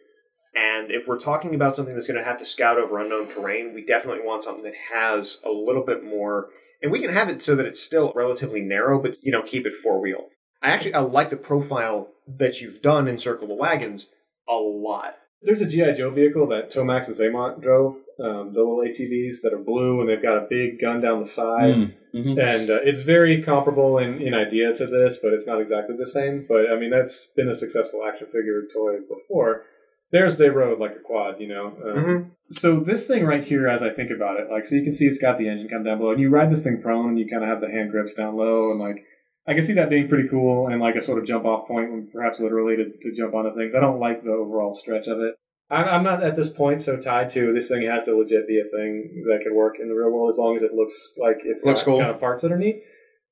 [0.55, 3.73] And if we're talking about something that's going to have to scout over unknown terrain,
[3.73, 6.49] we definitely want something that has a little bit more.
[6.81, 9.65] And we can have it so that it's still relatively narrow, but you know, keep
[9.65, 10.27] it four wheel.
[10.61, 14.07] I actually I like the profile that you've done in Circle the Wagons
[14.49, 15.15] a lot.
[15.43, 19.53] There's a GI Joe vehicle that Tomax and Xamot drove, um, the little ATVs that
[19.53, 21.73] are blue and they've got a big gun down the side.
[21.75, 22.39] Mm, mhm.
[22.39, 26.05] and uh, it's very comparable in, in idea to this, but it's not exactly the
[26.05, 26.45] same.
[26.47, 29.63] But I mean, that's been a successful action figure toy before.
[30.11, 31.67] There's they rode like a quad, you know.
[31.67, 32.25] Um, Mhm.
[32.51, 35.07] So this thing right here, as I think about it, like so you can see
[35.07, 37.27] it's got the engine come down below, and you ride this thing prone, and you
[37.27, 39.05] kind of have the hand grips down low, and like
[39.47, 41.91] I can see that being pretty cool and like a sort of jump off point,
[41.91, 43.73] when perhaps literally to, to jump onto things.
[43.75, 45.35] I don't like the overall stretch of it.
[45.69, 48.59] I'm, I'm not at this point so tied to this thing has to legit be
[48.59, 51.37] a thing that could work in the real world as long as it looks like
[51.43, 51.99] it's Looks got cool.
[51.99, 52.83] kind of parts that are neat.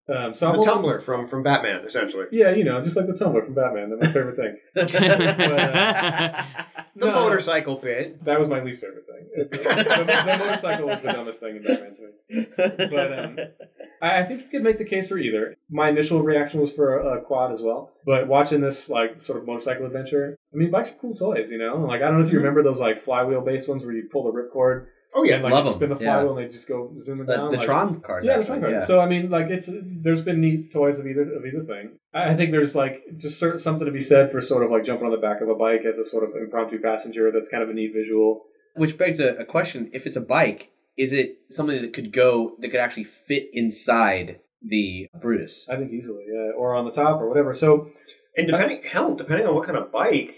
[0.10, 2.26] Um, so The I'm only- tumbler from from Batman, essentially.
[2.32, 3.90] yeah, you know, just like the tumbler from Batman.
[3.92, 4.58] That's my favorite thing.
[4.76, 6.44] uh,
[6.96, 7.12] The No.
[7.14, 8.24] motorcycle bit.
[8.26, 9.48] That was my least favorite thing.
[9.50, 12.48] the, the motorcycle was the dumbest thing in Batman to me.
[12.90, 13.38] But um,
[14.02, 15.56] I, I think you could make the case for either.
[15.70, 19.40] My initial reaction was for a, a quad as well, but watching this like sort
[19.40, 21.78] of motorcycle adventure, I mean, bikes are cool toys, you know.
[21.78, 24.24] Like I don't know if you remember those like flywheel based ones where you pull
[24.24, 26.02] the ripcord Oh yeah, and like love you 'em, spin the yeah.
[26.14, 27.52] flywheel and they just go zooming The, down.
[27.52, 28.46] the like- Tron cars, Yeah, the.
[28.46, 28.72] Tron cars.
[28.74, 28.80] yeah.
[28.80, 31.98] So I mean, like it's there's been neat toys of either of either thing.
[32.14, 34.84] I I think there's like just sort something to be said for sort of like
[34.84, 37.32] jumping on the back of a bike as a sort of impromptu passenger.
[37.32, 38.44] That's kind of a neat visual.
[38.76, 42.56] Which begs a, a question: If it's a bike, is it something that could go
[42.60, 45.66] that could actually fit inside the Brutus?
[45.70, 47.54] I think easily, yeah, or on the top or whatever.
[47.54, 47.88] So
[48.38, 50.36] And depending, hell, depending on what kind of bike,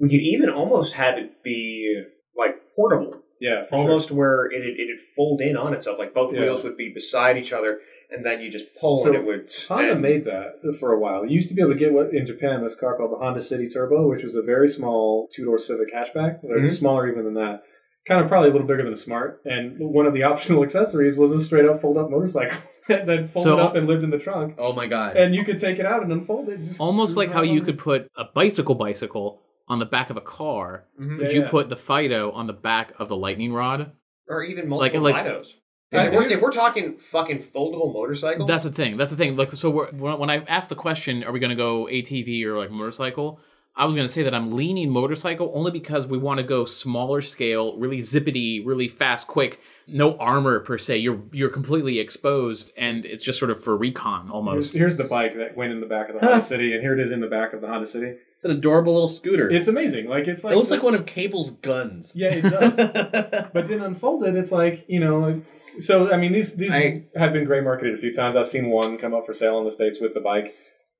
[0.00, 2.02] we could even almost have it be
[2.36, 5.98] like portable, yeah, for almost where it it'd fold in on itself.
[5.98, 6.40] Like both Yeah.
[6.40, 7.72] wheels would be beside each other,
[8.10, 9.42] and then you just pull, So, and it would.
[9.68, 11.20] Honda and- made that for a while.
[11.26, 13.40] You used to be able to get what in Japan this car called the Honda
[13.50, 16.70] City Turbo, which was a very small two door Civic hatchback, or Mhm.
[16.70, 17.62] smaller even than that.
[18.08, 19.40] Kind of probably a little bigger than a Smart.
[19.46, 23.42] And one of the optional accessories was a straight up fold up motorcycle that folded
[23.50, 24.54] So- up and lived in the trunk.
[24.58, 25.16] Oh my god!
[25.16, 26.58] And you could take it out and unfold it.
[26.58, 30.16] Just Almost like how around you could put a bicycle bicycle on the back of
[30.16, 30.84] a car.
[31.00, 31.18] Mhm.
[31.18, 31.48] Could Yeah, you yeah.
[31.50, 33.92] put the Fido on the back of the lightning rod?
[34.26, 35.52] or even Like- multiple like- Fidos.
[35.92, 38.96] If we're, if we're talking fucking foldable motorcycle, That's the thing.
[38.96, 39.36] That's the thing.
[39.36, 42.42] Like, so we're, when when I asked the question, are we going to go ATV
[42.44, 43.38] or like motorcycle?
[43.76, 46.64] I was going to say that I'm leaning motorcycle only because we want to go
[46.64, 49.60] smaller scale, really zippity, really fast, quick.
[49.88, 50.98] No armor per se.
[50.98, 54.74] You're you're completely exposed, and it's just sort of for recon almost.
[54.74, 57.00] here's the bike that went in the back of the Honda City, and here it
[57.00, 58.14] is in the back of the Honda City.
[58.32, 59.50] it's an adorable little scooter.
[59.50, 60.08] It's amazing.
[60.08, 62.14] Like it's like it looks like one of Cable's guns.
[62.16, 62.76] Yeah, it does.
[63.52, 65.42] but then unfolded, it's like you know.
[65.80, 68.36] So I mean, these these I- have been great marketed a few times.
[68.36, 70.54] I've seen one come up for sale in the states with the bike,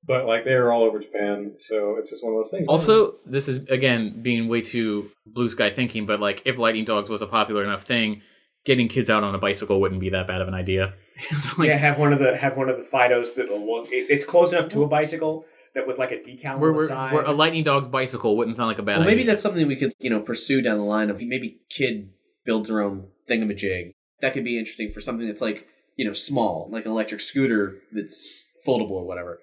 [0.06, 1.52] but like they're all over Japan.
[1.56, 2.66] So it's just one of those things.
[2.68, 7.08] Also, this is again being way too blue sky thinking, but like if Lightning Dogs
[7.08, 8.22] was a popular enough thing,
[8.64, 10.94] getting kids out on a bicycle wouldn't be that bad of an idea.
[11.30, 13.88] it's like yeah, have one of the have one of the Fidos that look.
[13.90, 16.72] It, it's close enough to a bicycle that with like a decal where, on the
[16.72, 17.12] where, side.
[17.12, 19.16] where a Lightning Dog's bicycle wouldn't sound like a bad well, idea.
[19.16, 22.10] maybe that's something we could, you know, pursue down the line of maybe kid
[22.44, 23.92] builds her own thingamajig.
[24.20, 27.78] That could be interesting for something that's like, you know, small, like an electric scooter
[27.92, 28.28] that's
[28.66, 29.40] foldable or whatever.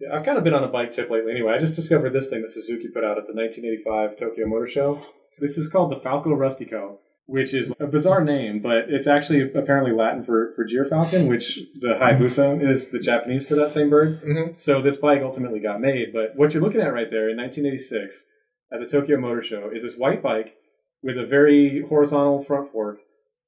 [0.00, 1.32] Yeah, I've kind of been on a bike tip lately.
[1.32, 4.66] Anyway, I just discovered this thing that Suzuki put out at the 1985 Tokyo Motor
[4.66, 5.02] Show.
[5.38, 6.96] This is called the Falcorustyco,
[7.26, 11.94] which is a bizarre name, but it's actually apparently Latin for, for gyrfalcon, which the
[12.00, 14.20] Hayabusa is the Japanese for that same bird.
[14.22, 14.58] Mhm.
[14.58, 16.12] So this bike ultimately got made.
[16.12, 18.24] But what you're looking at right there in 1986
[18.72, 20.54] at the Tokyo Motor Show is this white bike
[21.02, 23.00] with a very horizontal front fork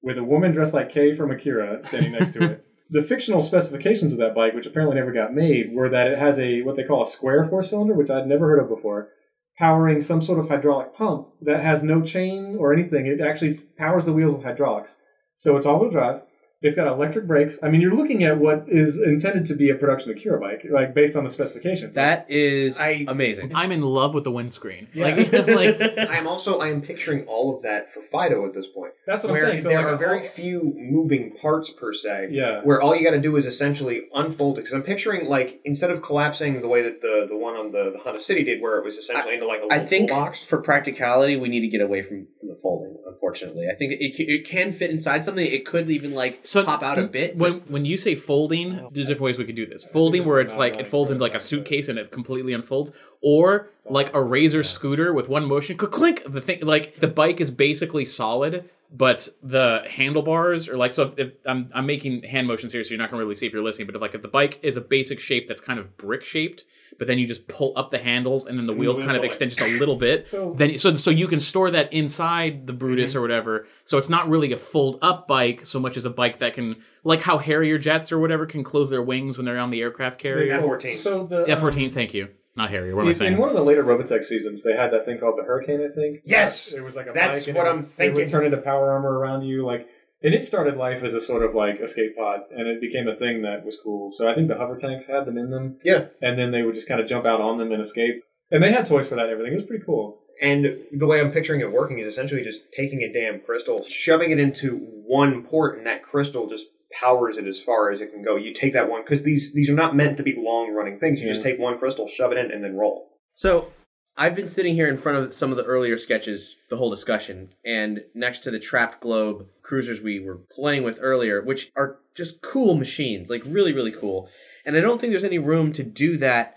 [0.02, 2.66] with a woman dressed like Kei from Akira standing next to it.
[2.92, 6.38] The fictional specifications of that bike, which apparently never got made, were that it has
[6.38, 9.08] a what they call a square four cylinder, which I'd never heard of before,
[9.56, 13.06] powering some sort of hydraulic pump that has no chain or anything.
[13.06, 14.98] It actually powers the wheels with hydraulics.
[15.36, 16.20] So it's all wheel drive.
[16.62, 17.58] It's got electric brakes.
[17.62, 20.94] I mean, you're looking at what is intended to be a production Akira bike, like
[20.94, 21.94] based on the specifications.
[21.94, 23.52] That is I- amazing.
[23.54, 24.88] I'm in love with the windscreen.
[24.94, 25.14] Yeah.
[25.16, 28.66] Like, like I am also I am picturing all of that for Fido at this
[28.68, 28.92] point.
[29.06, 29.60] That's what I'm where saying.
[29.60, 32.28] So there like are a- very few moving parts per se.
[32.30, 32.60] Yeah.
[32.62, 34.62] Where all you got to do is essentially unfold it.
[34.62, 37.90] Because I'm picturing like instead of collapsing the way that the the one on the,
[37.92, 40.44] the Honda City did, where it was essentially into like a I little think box.
[40.44, 42.96] for practicality, we need to get away from the folding.
[43.06, 45.44] Unfortunately, I think it, it can fit inside something.
[45.44, 47.36] It could even like so pop out a bit.
[47.36, 49.84] When when you say folding, there's different ways we could do this.
[49.84, 52.92] Folding where it's like it folds into like a suitcase and it completely unfolds,
[53.22, 56.22] or like a razor scooter with one motion, clink.
[56.26, 61.14] The thing like the bike is basically solid, but the handlebars are like so.
[61.16, 63.52] If, if I'm I'm making hand motions here, so you're not gonna really see if
[63.52, 63.86] you're listening.
[63.86, 66.64] But if like if the bike is a basic shape that's kind of brick shaped,
[66.98, 69.22] but then you just pull up the handles and then the wheels wheels kind of
[69.22, 72.66] are extend just a little bit, So- then so so you can store that inside
[72.66, 73.66] the Brutus or whatever.
[73.84, 76.76] So it's not really a fold up bike so much as a bike that can
[77.04, 80.18] like how Harrier jets or whatever can close their wings when they're on the aircraft
[80.20, 80.52] carrier.
[80.54, 80.98] F-14.
[80.98, 82.28] So the F fourteen, thank you.
[82.56, 82.92] Not Harry.
[82.92, 83.32] What am I In, saying?
[83.34, 85.80] in one of the later Robotech seasons, they had that thing called the Hurricane.
[85.80, 86.20] I think.
[86.24, 86.72] Yes!
[86.72, 88.14] it was like a That's bike, and what it I'm would- It thinking.
[88.16, 89.86] would turn into power armor around you, like,
[90.22, 93.14] and it started life as a sort of like escape pod, and it became a
[93.14, 94.10] thing that was cool.
[94.12, 96.06] So I think the hover tanks had them in them, Yeah.
[96.20, 98.22] and then they would just kind of jump out on them and escape.
[98.50, 99.52] And they had toys for that and everything.
[99.52, 100.18] It was pretty cool.
[100.40, 104.30] And the way I'm picturing it working is essentially just taking a damn crystal, shoving
[104.30, 104.76] it into
[105.06, 108.36] one port, and that crystal just powers it as far as it can go.
[108.36, 111.20] You take that one because these these are not meant to be long running things.
[111.20, 113.10] You just take one crystal, shove it in, and then roll.
[113.34, 113.72] So
[114.16, 117.54] I've been sitting here in front of some of the earlier sketches, the whole discussion,
[117.64, 122.42] and next to the trapped globe cruisers we were playing with earlier, which are just
[122.42, 124.28] cool machines, like really, really cool.
[124.66, 126.56] And I don't think there's any room to do that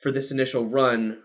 [0.00, 1.22] for this initial run.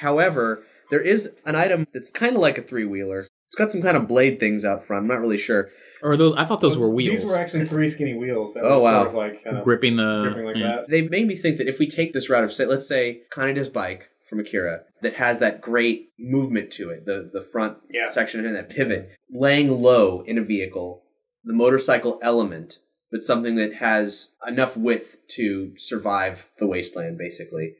[0.00, 3.28] However, there is an item that's kind of like a three wheeler.
[3.50, 5.02] It's got some kind of blade things out front.
[5.02, 5.70] I'm not really sure.
[6.04, 6.34] or those?
[6.36, 7.20] I thought those were wheels.
[7.22, 8.92] These were actually three skinny wheels that Oh, were wow.
[9.02, 10.20] sort of like kind of gripping the.
[10.22, 10.76] gripping like yeah.
[10.76, 10.88] that.
[10.88, 13.68] They made me think that if we take this route of say, let's say Kaneda's
[13.68, 18.08] bike from Akira that has that great movement to it, the the front Yeah.
[18.08, 21.02] section and that pivot, laying low in a vehicle,
[21.42, 22.78] the motorcycle element,
[23.10, 27.72] but something that has enough width to survive the wasteland, basically.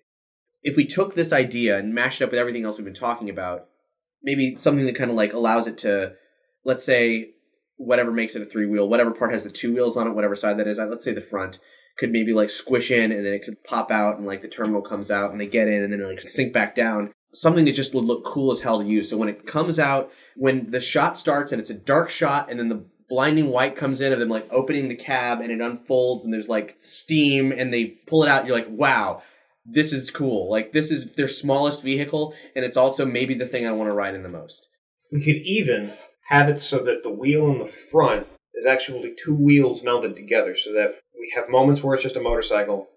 [0.65, 3.31] If we took this idea and mashed it up with everything else we've been talking
[3.31, 3.67] about,
[4.23, 6.15] maybe something that kind of like allows it to,
[6.65, 7.31] let's say,
[7.77, 10.37] whatever makes it a three wheel, whatever part has the two wheels on it, whatever
[10.37, 11.59] side that is, uh, let's say the front
[11.99, 14.83] could maybe like squish in and then it could pop out and like the terminal
[14.83, 17.13] comes out and they get in and then it like sink back down.
[17.33, 19.09] Something that just would look cool as hell to use.
[19.09, 22.59] So when it comes out, when the shot starts and it's a dark shot and
[22.59, 26.25] then the blinding white comes in of them like opening the cab and it unfolds
[26.25, 29.23] and there's like steam and they pull it out, you're like, wow,
[29.65, 30.51] this is cool.
[30.51, 33.95] Like this is their smallest vehicle and it's also maybe the thing I want to
[33.95, 34.69] ride in the most.
[35.13, 35.93] We could even
[36.29, 40.55] have it so that the wheel in the front is actually two wheels melded together
[40.55, 42.89] so that we have moments where it's just a motorcycle,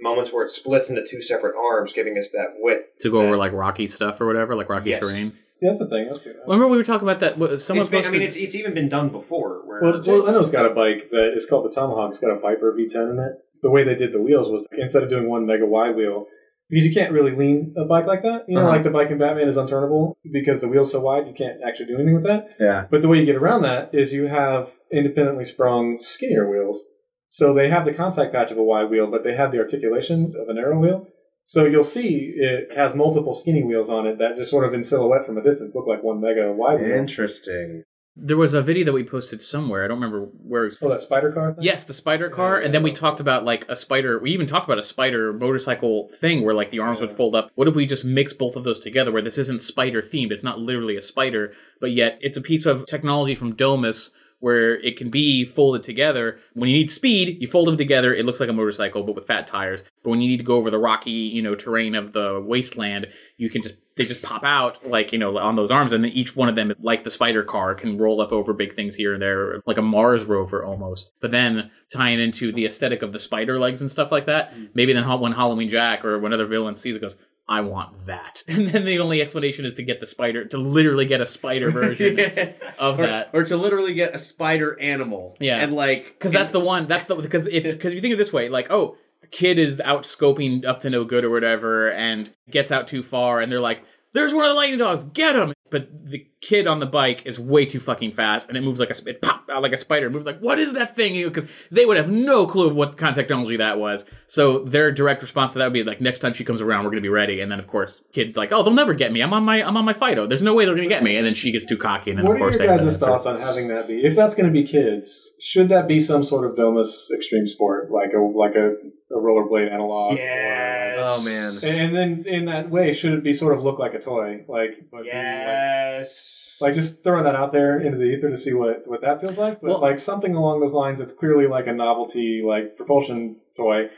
[0.00, 2.84] moments where it splits into two separate arms, giving us that width.
[3.00, 5.00] to go over like rocky stuff or whatever, like rocky Yes.
[5.00, 5.32] terrain.
[5.60, 6.06] Yeah, that's the thing.
[6.10, 6.42] I'll see that.
[6.46, 7.38] Remember we were talking about that?
[7.38, 9.62] what- Someone It's been- I mean, it's, it's even been done before.
[9.64, 12.10] Where Well, well, Leno's got a bike that is called the Tomahawk.
[12.10, 13.32] It's got a Viper V10 in it.
[13.62, 16.26] The way they did the wheels was instead of doing one mega wide wheel,
[16.68, 18.44] because you can't really lean a bike like that.
[18.48, 18.70] You know, Uh-huh.
[18.70, 21.86] like the bike in Batman is unturnable because the wheel's so wide, you can't actually
[21.86, 22.50] do anything with that.
[22.58, 22.86] Yeah.
[22.90, 26.84] But the way you get around that is you have independently sprung skinnier wheels.
[27.28, 30.32] So they have the contact patch of a wide wheel, but they have the articulation
[30.40, 31.06] of a narrow wheel.
[31.44, 34.82] So you'll see it has multiple skinny wheels on it that just sort of in
[34.82, 36.90] silhouette from a distance look like one mega wide wheel.
[36.96, 37.84] Interesting.
[38.16, 39.84] There was a video that we posted somewhere.
[39.84, 40.64] I don't remember where.
[40.64, 40.78] It was.
[40.82, 41.62] Oh, that spider car thing?
[41.62, 44.18] Yes, the spider car, and then we talked about like a spider.
[44.18, 47.50] We even talked about a spider motorcycle thing where like the arms would fold up.
[47.54, 50.32] What if we just mix both of those together, where this isn't spider themed?
[50.32, 54.76] It's not literally a spider, but yet it's a piece of technology from Domus where
[54.80, 56.38] it can be folded together.
[56.54, 58.14] When you need speed, you fold them together.
[58.14, 59.82] It looks like a motorcycle, but with fat tires.
[60.02, 63.08] But when you need to go over the rocky, you know, terrain of the wasteland,
[63.38, 66.12] you can just they just pop out like you know on those arms, and then
[66.12, 68.94] each one of them, is like the spider car, can roll up over big things
[68.94, 71.12] here and there, like a Mars rover almost.
[71.20, 74.68] But then tying into the aesthetic of the spider legs and stuff like that, mm.
[74.74, 77.18] maybe then when Halloween Jack or when other villain sees it, goes.
[77.48, 78.42] I want that.
[78.48, 81.70] And then the only explanation is to get the spider, to literally get a spider
[81.70, 82.18] version
[82.78, 83.30] of or, that.
[83.32, 85.36] or to literally get a spider animal.
[85.38, 85.58] Yeah.
[85.58, 86.88] and like because that's the one.
[86.88, 88.96] That's the because if because if you think of it this way, like oh,
[89.30, 93.40] kid is out scoping up to no good or whatever, and gets out too far,
[93.40, 96.78] and they're like, "There's one of the lightning dogs, get him!" But the kid on
[96.78, 99.62] the bike is way too fucking fast, and it moves like a it pop out
[99.62, 100.06] like a spider.
[100.06, 101.16] It moves like what is that thing?
[101.16, 104.04] You know, because they would have no clue of what kind of technology that was.
[104.28, 106.90] So their direct response to that would be like, "Next time she comes around, we're
[106.90, 109.22] gonna be ready." And then of course, kid's like, "Oh, they'll never get me.
[109.22, 110.28] I'm on my I'm on my Fido.
[110.28, 112.26] There's no way they're gonna get me." And then she gets too cocky, and then
[112.26, 114.04] What of are course your they guys' thoughts on having that be?
[114.04, 117.90] If that's going to be kids, should that be some sort of Domus extreme sport,
[117.90, 118.74] like a like a,
[119.10, 120.16] a rollerblade analog?
[120.18, 120.98] Yes.
[121.00, 121.56] oh man.
[121.56, 124.44] Or- and then in that way, should it be sort of look like a toy,
[124.48, 126.56] like but be like, Yes.
[126.60, 129.38] like just throwing that out there into the ether to see what what that feels
[129.38, 129.60] like?
[129.60, 133.88] But Well- like something along those lines that's clearly like a novelty, like propulsion toy.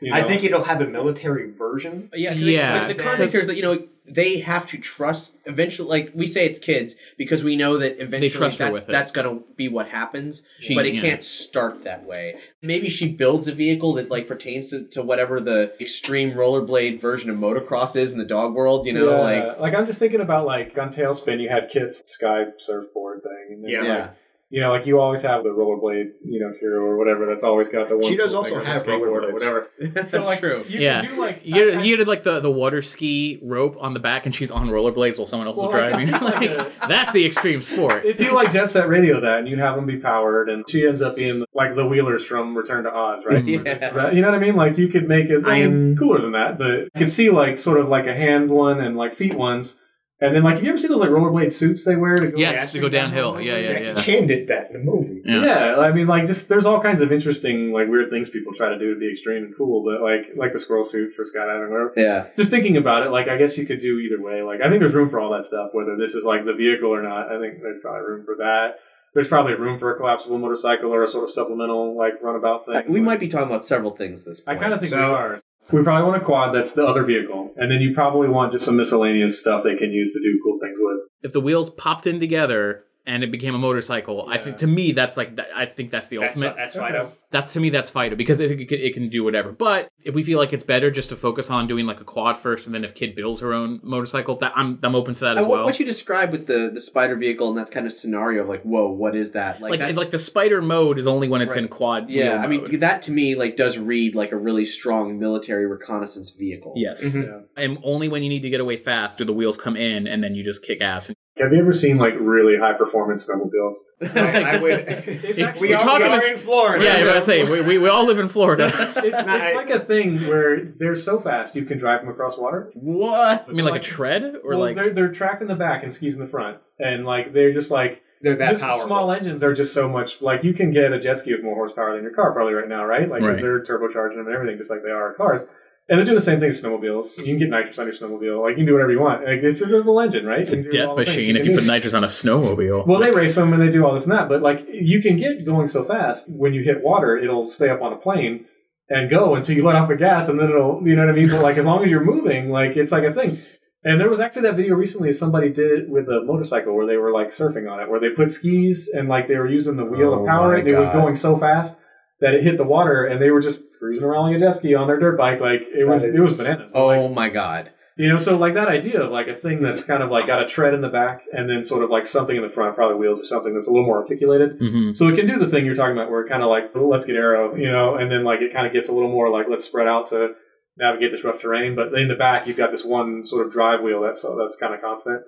[0.00, 0.16] You know?
[0.16, 2.10] I think it'll have a military version.
[2.14, 2.86] Yeah, Yeah.
[2.88, 5.88] The, the context here is that you know they have to trust eventually.
[5.88, 9.68] Like we say, it's kids because we know that eventually trust that's that's gonna be
[9.68, 10.42] what happens.
[10.60, 11.00] She- but it yeah.
[11.00, 12.38] can't start that way.
[12.60, 17.30] Maybe she builds a vehicle that like pertains to, to whatever the extreme rollerblade version
[17.30, 18.86] of motocross is in the dog world.
[18.86, 22.46] You know, yeah, like I'm just thinking about like on TaleSpin, you had Kit's sky
[22.58, 23.46] surfboard thing.
[23.54, 23.78] And then, Yeah.
[23.78, 24.10] like, yeah.
[24.54, 27.68] You know, like you always have the rollerblade, you know, hero or whatever that's always
[27.68, 28.04] got the one.
[28.04, 29.32] She does cool also thing on the have skateboard or rollerblades.
[29.32, 29.68] whatever.
[29.80, 30.64] That's So like, true.
[30.68, 33.40] You yeah, can do like you I- get, you get like the, the water ski
[33.42, 36.10] rope on the back, and she's on rollerblades while someone else Well, is driving.
[36.24, 36.50] Like, Like,
[36.82, 38.04] uh, that's the extreme sport.
[38.04, 40.86] if you like Jet Set Radio that and you have them be powered, and she
[40.86, 43.44] ends up being like the Wheelers from Return to Oz, right?
[43.44, 43.66] Mm-hmm.
[43.66, 44.10] Yeah.
[44.12, 44.54] You know what I mean?
[44.54, 47.58] Like you could make it I mean, cooler than that, but you could see like
[47.58, 49.80] sort of like a hand one and like feet ones,
[50.20, 52.36] and then like have you ever see those like rollerblade suits they wear to go?
[52.38, 53.40] Yes, to go downhill.
[53.40, 53.94] Yeah, yeah, Jackie yeah.
[53.94, 55.22] Chan did that in the movie.
[55.24, 55.44] Yeah.
[55.44, 55.76] Yeah.
[55.78, 58.78] I mean, like, just there's all kinds of interesting, like, weird things people try to
[58.78, 61.92] do to be extreme and cool, but like, like the squirrel suit for skydiving, or
[61.96, 62.26] Yeah.
[62.36, 64.42] just thinking about it, like, I guess you could do either way.
[64.42, 66.90] Like, I think there's room for all that stuff, whether this is like the vehicle
[66.94, 67.32] or not.
[67.32, 68.76] I think there's probably room for that.
[69.14, 72.76] There's probably room for a collapsible motorcycle or a sort of supplemental, like, runabout thing.
[72.76, 74.60] Uh, we might be talking about several things at this I point.
[74.62, 75.38] kind of think So- we are.
[75.72, 78.64] We probably want a quad that's the other vehicle, and then you probably want just
[78.64, 81.00] some miscellaneous stuff they can use to do cool things with.
[81.22, 84.26] If the wheels popped in together, and it became a motorcycle.
[84.28, 86.56] I think to me that's like that, I think that's the That's ultimate.
[86.56, 87.12] that's Fido.
[87.30, 89.50] That's to me that's Fido because it, it, can- it can do whatever.
[89.52, 92.38] But if we feel like it's better just to focus on doing like a quad
[92.38, 95.36] first, and then if Kid builds her own motorcycle, that I'm I'm open to that
[95.38, 95.64] as what, well.
[95.64, 98.62] what you described with the the spider vehicle and that kind of scenario of like,
[98.62, 99.60] whoa, what is that?
[99.60, 101.64] like that's- like the spider mode is only when it's Right.
[101.64, 102.08] in quad.
[102.08, 102.72] yeah, wheel I mean mode.
[102.80, 106.72] that to me like does read like a really strong military reconnaissance vehicle.
[106.76, 107.22] yes, Mm-hmm.
[107.22, 107.40] Yeah.
[107.62, 110.22] and only when you need to get away fast do the wheels come in, and
[110.24, 111.12] then you just kick ass.
[111.36, 113.74] Have you ever seen like really high performance snowmobiles?
[114.16, 114.70] I, I would.
[115.24, 116.84] It's we actually- are, talking we are to- in Florida.
[116.84, 118.70] yeah, you're gonna say we, we, we all live in Florida.
[118.72, 122.38] It's, not- it's like a thing where they're so fast you can drive them across
[122.38, 122.70] water.
[122.74, 123.46] What?
[123.48, 125.92] I mean, like a tread or well, like they're, they're tracked in the back and
[125.92, 128.86] skis in the front, and like they're just like They're that just powerful.
[128.86, 131.56] small engines are just so much like you can get a jet ski with more
[131.56, 133.08] horsepower than your car probably right now, right?
[133.10, 133.42] Like 'cause Right.
[133.42, 135.46] they're turbocharging them and everything, just like they are cars.
[135.86, 137.18] And they're doing the same thing as snowmobiles.
[137.18, 138.42] You can get nitrous on your snowmobile.
[138.42, 139.22] Like you can do whatever you want.
[139.24, 140.40] Like it's just a little engine, right?
[140.40, 142.86] it's a You death the machine if you put nitrous on a snowmobile.
[142.86, 145.18] Well, they race them and they do all this and that, but like you can
[145.18, 148.46] get going so fast when you hit water, it'll stay up on a plane
[148.88, 151.16] and go until you let off the gas, and then it'll, you know what I
[151.16, 151.28] mean?
[151.28, 153.42] But like as long as you're moving, like it's like a thing.
[153.86, 155.12] And there was actually that video recently.
[155.12, 158.08] Somebody did it with a motorcycle where they were like surfing on it, where they
[158.08, 160.60] put skis and like they were using the wheel Oh to power it.
[160.60, 161.78] And it was going so fast
[162.20, 164.74] that it hit the water, and they were just cruising around like a jet ski
[164.74, 165.40] on their dirt bike.
[165.40, 166.70] Like it was, That it was bananas.
[166.74, 167.70] Oh Like, my god.
[167.96, 170.42] you know, so like that idea of like a thing that's kind of like got
[170.42, 172.96] a tread in the back and then sort of like something in the front, probably
[172.96, 174.58] wheels or something that's a little more articulated.
[174.58, 176.64] hmm So it can do the thing you're talking about where it kind of like,
[176.74, 179.10] oh, let's get arrow, you know, and then like it kind of gets a little
[179.10, 180.30] more like, let's spread out to
[180.76, 181.76] navigate this rough terrain.
[181.76, 184.56] But in the back, you've got this one sort of drive wheel that's, so that's
[184.56, 185.20] kind of constant.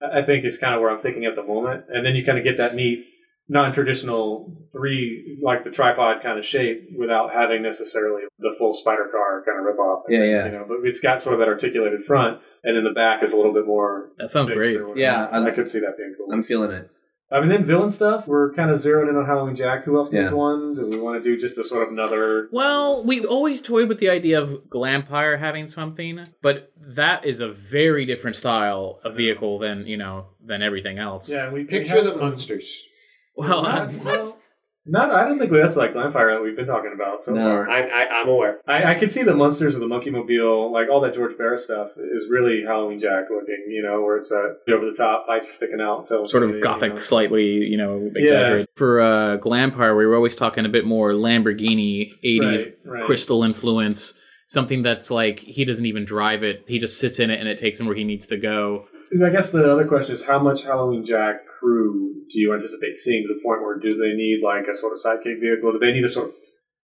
[0.00, 1.84] I I think is kind of where I'm thinking at the moment.
[1.90, 3.04] And then you kind of get that neat,
[3.48, 9.42] non-traditional three, like the tripod kind of shape without having necessarily the full spider car
[9.46, 10.04] kind of rip off.
[10.08, 10.46] Yeah, yeah.
[10.46, 13.32] You know, but it's got sort of that articulated front and then the back is
[13.32, 14.10] a little bit more.
[14.18, 14.78] That sounds great.
[14.96, 16.32] Yeah, I, I- could see that being cool.
[16.32, 16.90] I'm feeling it.
[17.28, 18.28] I mean, then villain stuff.
[18.28, 19.82] We're kind of zeroing in on Halloween Jack.
[19.84, 20.36] Who else needs Yeah.
[20.36, 20.74] one?
[20.76, 22.48] Do we want to do just a sort of another?
[22.52, 27.48] Well, we always toyed with the idea of Glampire having something, but that is a
[27.48, 31.28] very different style of vehicle than you know than everything else.
[31.28, 32.84] Yeah, we we Picture have the some- monsters.
[33.36, 34.32] Well, Not, uh,
[34.88, 35.10] not.
[35.10, 37.40] I don't think that's like Glampire that we've been talking about so No.
[37.42, 37.68] far.
[37.68, 38.60] I, I, I'm aware.
[38.68, 41.90] I, I could see the Munsters of the Monkeemobile, like all that George Barris stuff,
[41.98, 43.64] is really Halloween Jack looking.
[43.68, 46.60] You know, where it's uh, over the top pipes sticking out, so sort of you
[46.62, 47.00] gothic, know.
[47.00, 48.66] slightly, you know, exaggerated.
[48.76, 53.02] For uh, Glampire, we were always talking a bit more Lamborghini, 80s Right, right.
[53.04, 54.14] crystal influence,
[54.46, 57.58] something that's like he doesn't even drive it, he just sits in it and it
[57.58, 58.86] takes him where he needs to go.
[59.24, 63.22] I guess the other question is how much Halloween Jack crew do you anticipate seeing
[63.22, 65.72] to the point where do they need like a sort of sidekick vehicle?
[65.72, 66.34] Do they need a sort of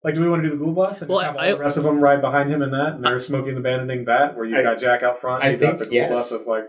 [0.05, 1.53] like do we want to do the Ghoul Bus and Well, just have all I-
[1.53, 4.37] the rest of them ride behind him in that, and they're smoking the abandoning bat,
[4.37, 6.11] where you I- got Jack out front, I you got think the Ghoul yes.
[6.11, 6.65] Bus of like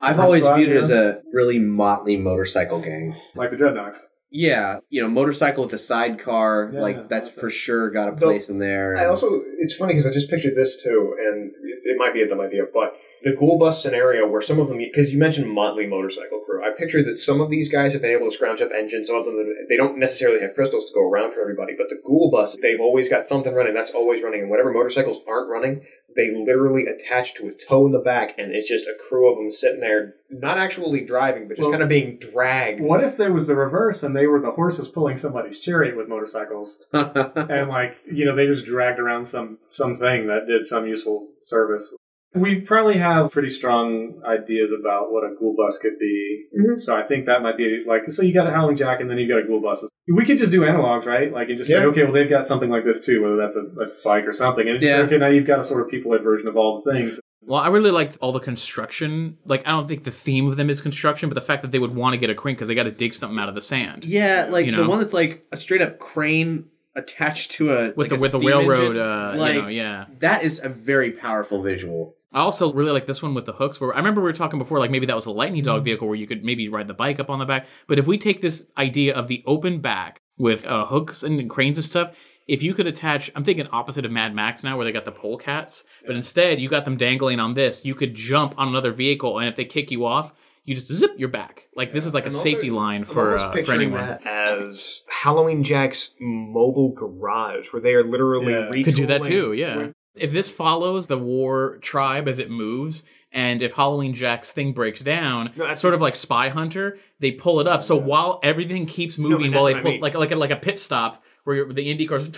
[0.00, 3.14] I've always viewed it as a really motley motorcycle gang.
[3.34, 3.98] like the Dreadnoks.
[4.36, 8.16] Yeah, you know, motorcycle with a sidecar, Yeah, like that's that's for sure got a
[8.16, 8.96] Though, place in there.
[8.98, 12.20] I also, it's funny because I just pictured this too, and it, it might be
[12.22, 12.94] a dumb idea, but
[13.24, 16.70] the Ghoul Bus scenario where some of them, because you mentioned Motley Motorcycle Crew, I
[16.76, 19.24] picture that some of these guys have been able to scrounge up engines, some of
[19.24, 22.56] them, they don't necessarily have crystals to go around for everybody, but the Ghoul Bus,
[22.60, 26.84] they've always got something running, that's always running, and whatever motorcycles aren't running, they literally
[26.86, 29.80] attach to a tow in the back, and it's just a crew of them sitting
[29.80, 32.80] there, not actually driving, but just Well, kind of being dragged.
[32.80, 36.08] What if there was the reverse and they were the horses pulling somebody's chariot with
[36.08, 41.28] motorcycles, and like you know they just dragged around some something that did some useful
[41.42, 41.96] service?
[42.34, 47.02] We probably have pretty strong ideas about what a ghoul bus could be, so I
[47.02, 48.22] think that might be like so.
[48.22, 49.84] You got a Howling Jack, and then you got a ghoul bus.
[50.08, 51.32] We could just do analogs, right?
[51.32, 53.60] Like and just say, okay, well they've got something like this too, whether that's a,
[53.60, 55.04] a bike or something, and just say, Yeah.
[55.04, 57.20] okay, now you've got a sort of people-led version of all the things.
[57.46, 59.36] Well, I really liked all the construction.
[59.44, 61.78] Like, I don't think the theme of them is construction, but the fact that they
[61.78, 63.60] would want to get a crane because they got to dig something out of the
[63.60, 64.04] sand.
[64.04, 66.66] yeah, like You the one that's like a straight up crane
[66.96, 70.06] attached to a With like the with the steam railroad, uh, like you know, yeah.
[70.20, 72.16] that is a very powerful visual.
[72.34, 73.80] I also really like this one with the hooks.
[73.80, 76.08] Where I remember we were talking before, like maybe that was a lightning dog vehicle
[76.08, 77.66] where you could maybe ride the bike up on the back.
[77.86, 81.78] But if we take this idea of the open back with uh, hooks and cranes
[81.78, 82.10] and stuff,
[82.48, 85.12] if you could attach, I'm thinking opposite of Mad Max now, where they got the
[85.12, 87.84] pole cats, but instead you got them dangling on this.
[87.84, 90.32] You could jump on another vehicle, and if they kick you off,
[90.64, 91.68] you just zip your back.
[91.76, 94.00] Like this is like a I'm also- safety line for uh, for anyone.
[94.00, 98.82] that as Halloween Jack's mobile garage, where they are literally Yeah.
[98.82, 99.88] Could do that too, yeah.
[100.16, 103.02] If this follows the war tribe as it moves,
[103.32, 107.32] and if Halloween Jack's thing breaks down, No, that's- sort of like Spy Hunter, they
[107.32, 107.82] pull it up.
[107.82, 110.00] So while everything keeps moving, and while they what I pull mean.
[110.00, 112.28] like like a, like a pit stop where the Indy cars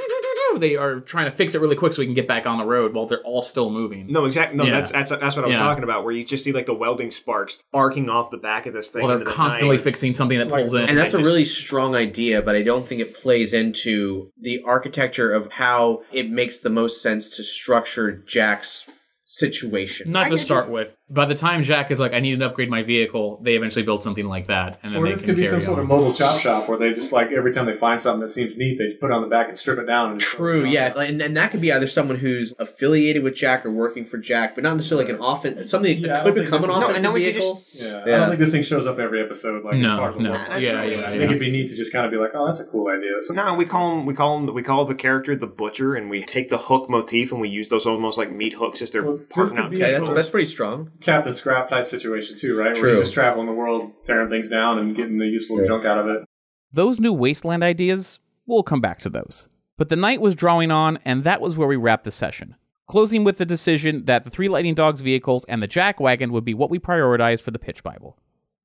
[0.49, 2.59] Oh, they are trying to fix it really quick so we can get back on
[2.59, 4.07] the road while they're all still moving.
[4.11, 4.57] No, exactly.
[4.57, 4.73] No, Yeah.
[4.81, 5.63] that's that's that's what I was Yeah.
[5.63, 6.05] talking about.
[6.05, 9.03] Where you just see like the welding sparks arcing off the back of this thing.
[9.03, 9.85] Well, they're into the constantly night.
[9.85, 10.89] fixing something that pulls in.
[10.89, 14.31] And that's I a just- really strong idea, but I don't think it plays into
[14.41, 18.87] the architecture of how it makes the most sense to structure Jack's
[19.25, 20.13] situation.
[20.13, 20.97] Not to start with.
[21.09, 24.03] By the time Jack is like, I need to upgrade my vehicle, they eventually build
[24.03, 25.87] something like that, and then Or they this can could be carry some sort of
[25.87, 28.77] mobile chop shop where they just like every time they find something that seems neat,
[28.77, 30.11] they put it on the back and strip it down.
[30.11, 33.71] And True, yeah, and, and that could be either someone who's affiliated with Jack or
[33.71, 35.71] working for Jack, but not necessarily like an offense.
[35.71, 37.65] Something Yeah, that could think become an this is- no, offensive no, we could vehicle.
[37.73, 39.65] Yeah, I don't think this thing shows up every episode.
[39.65, 40.31] Like No, as part of no.
[40.33, 40.43] world.
[40.51, 41.11] Yeah, yeah, I yeah.
[41.11, 43.11] think it'd be neat to just kind of be like, oh, that's a cool idea.
[43.21, 46.11] So No, we call him we call him we call the character the butcher, and
[46.11, 49.05] we take the hook motif and we use those almost like meat hooks as they're
[49.05, 49.71] Well, this parting out.
[49.71, 50.91] be Okay, that's that's pretty strong.
[51.01, 52.73] Captain Scrap type situation too, right?
[52.75, 52.91] Where True.
[52.91, 56.11] he's just traveling the world, tearing things down and getting the useful junk out of
[56.11, 56.25] it.
[56.73, 59.49] Those new wasteland ideas, we'll come back to those.
[59.77, 62.57] But the night was drawing on, and that was where we wrapped the session.
[62.87, 66.45] Closing with the decision that the three Lightning Dogs vehicles and the Jack Wagon would
[66.45, 68.17] be what we prioritized for the pitch Bible.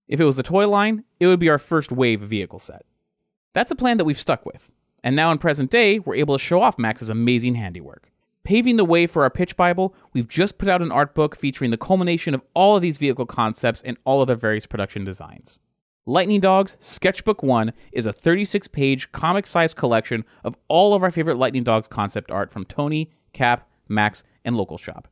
[0.07, 2.86] If it was a toy line, it would be our first wave vehicle set.
[3.53, 4.71] That's a plan that we've stuck with.
[5.03, 8.11] And now in present day, we're able to show off Max's amazing handiwork.
[8.44, 11.70] Paving the way for our pitch Bible, we've just put out an art book featuring
[11.70, 15.60] the culmination of all of these vehicle concepts and all of their various production designs.
[16.08, 21.12] Lightning Dogs Sketchbook 1 is a 36 page comic sized collection of all of our
[21.12, 25.08] favorite Lightning Dogs concept art from Tony, Cap, Max, and Local Shop,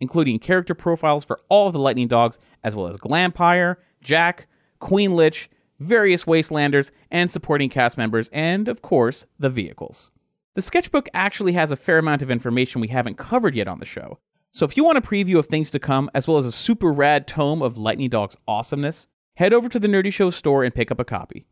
[0.00, 4.46] including character profiles for all of the Lightning Dogs, as well as Glampire, Jack,
[4.80, 5.48] Queen Lich,
[5.80, 10.10] various Wastelanders, and supporting cast members, and, of course, the vehicles.
[10.54, 13.84] The sketchbook actually has a fair amount of information we haven't covered yet on the
[13.84, 14.18] show.
[14.52, 16.92] So if you want a preview of things to come, as well as a super
[16.92, 20.92] rad tome of Lightning Dog's awesomeness, head over to the Nerdy Show store and pick
[20.92, 21.44] up a copy.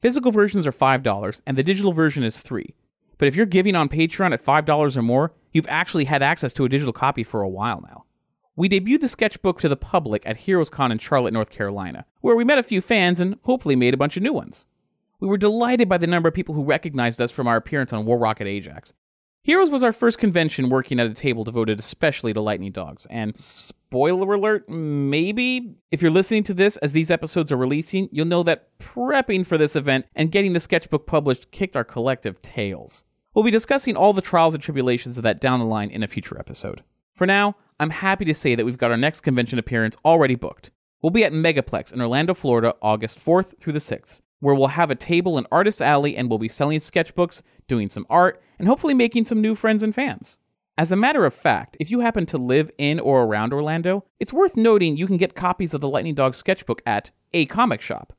[0.00, 2.74] Physical versions are $5, and the digital version is 3
[3.18, 6.64] But if you're giving on Patreon at $5 or more, you've actually had access to
[6.64, 8.04] a digital copy for a while now.
[8.56, 12.42] We debuted the sketchbook to the public at HeroesCon in Charlotte, North Carolina, where we
[12.42, 14.66] met a few fans and hopefully made a bunch of new ones.
[15.20, 18.06] We were delighted by the number of people who recognized us from our appearance on
[18.06, 18.94] War Rocket Ajax.
[19.42, 23.36] Heroes was our first convention working at a table devoted especially to lightning dogs, and
[23.36, 28.42] spoiler alert, maybe if you're listening to this as these episodes are releasing, you'll know
[28.42, 33.04] that prepping for this event and getting the sketchbook published kicked our collective tails.
[33.34, 36.08] We'll be discussing all the trials and tribulations of that down the line in a
[36.08, 36.82] future episode.
[37.14, 40.70] For now, I'm happy to say that we've got our next convention appearance already booked.
[41.02, 44.90] We'll be at Megaplex in Orlando, Florida, August 4th through the 6th, where we'll have
[44.90, 48.94] a table in Artist Alley and we'll be selling sketchbooks, doing some art, and hopefully
[48.94, 50.38] making some new friends and fans.
[50.76, 54.32] As a matter of fact, if you happen to live in or around Orlando, it's
[54.32, 58.14] worth noting you can get copies of the Lightning Dog sketchbook at A Comic Shop.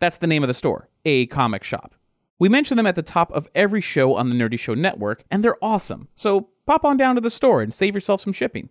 [0.00, 1.94] That's the name of the store, A Comic Shop.
[2.38, 5.44] We mention them at the top of every show on the Nerdy Show Network, and
[5.44, 8.70] they're awesome, so pop on down to the store and save yourself some shipping.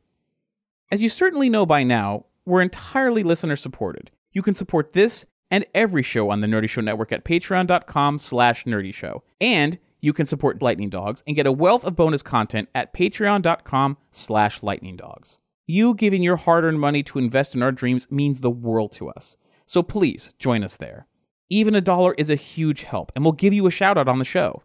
[0.92, 4.12] As you certainly know by now, we're entirely listener supported.
[4.32, 8.64] You can support this and every show on the Nerdy Show Network at patreon.com slash
[8.64, 9.22] nerdyshow.
[9.40, 13.98] And you can support Lightning Dogs and get a wealth of bonus content at patreon.com
[14.10, 15.40] slash lightning dogs.
[15.68, 19.38] You giving your hard-earned money to invest in our dreams means the world to us.
[19.68, 21.06] So please join us there.
[21.52, 24.18] Even a dollar is a huge help, and we'll give you a shout out on
[24.18, 24.64] the show.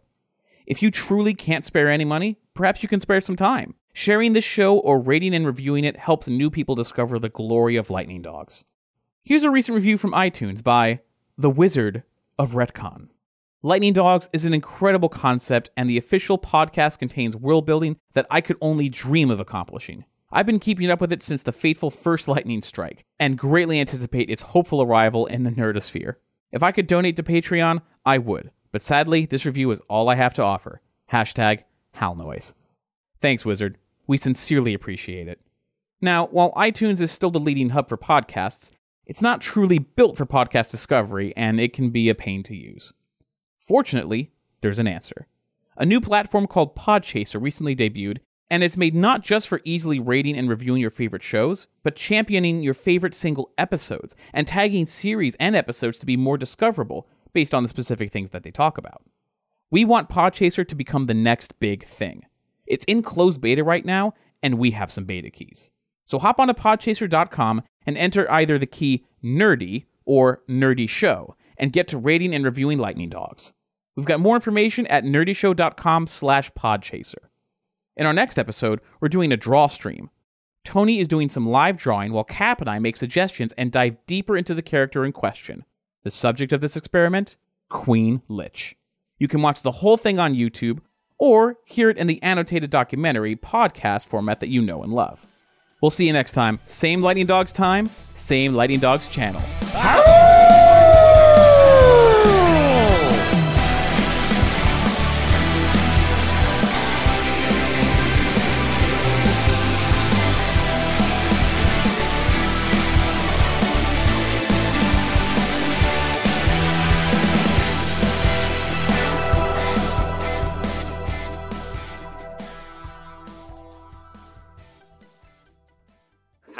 [0.65, 3.75] If you truly can't spare any money, perhaps you can spare some time.
[3.93, 7.91] Sharing this show or rating and reviewing it helps new people discover the glory of
[7.91, 8.65] Lightning Dogs.
[9.29, 11.01] Here's a recent review from iTunes by
[11.37, 12.01] The Wizard
[12.39, 13.09] of Retcon.
[13.61, 18.41] Lightning Dogs is an incredible concept, and the official podcast contains world building that I
[18.41, 20.05] could only dream of accomplishing.
[20.31, 24.31] I've been keeping up with it since the fateful first lightning strike, and greatly anticipate
[24.31, 26.15] its hopeful arrival in the nerdosphere.
[26.51, 30.15] If I could donate to Patreon, I would, but sadly, this review is all I
[30.15, 30.81] have to offer.
[31.11, 32.55] Hashtag Hal Noise.
[33.21, 33.77] Thanks, Wizard.
[34.07, 35.39] We sincerely appreciate it.
[36.01, 38.71] Now, while iTunes is still the leading hub for podcasts,
[39.09, 42.93] it's not truly built for podcast discovery, and it can be a pain to use.
[43.59, 44.31] Fortunately,
[44.61, 45.25] there's an answer.
[45.75, 48.19] A new platform called Podchaser recently debuted,
[48.51, 52.61] and it's made not just for easily rating and reviewing your favorite shows, but championing
[52.61, 57.63] your favorite single episodes and tagging series and episodes to be more discoverable based on
[57.63, 59.01] the specific things that they talk about.
[59.71, 62.25] We want Podchaser to become the next big thing.
[62.67, 65.71] It's in closed beta right now, and we have some beta keys.
[66.05, 71.73] So hop on to podchaser.com and enter either the key nerdy or nerdy show and
[71.73, 73.53] get to rating and reviewing Lightning Dogs.
[73.95, 77.29] We've got more information at nerdyshow.com slash podchaser.
[77.97, 80.09] In our next episode, we're doing a draw stream.
[80.63, 84.37] Tony is doing some live drawing while Cap and I make suggestions and dive deeper
[84.37, 85.65] into the character in question.
[86.03, 87.35] The subject of this experiment?
[87.69, 88.75] Queen Lich.
[89.17, 90.79] You can watch the whole thing on YouTube,
[91.17, 95.25] or hear it in the annotated documentary podcast format that you know and love.
[95.81, 96.59] We'll see you next time.
[96.65, 99.41] Same Lightning Dogs time, same Lightning Dogs channel.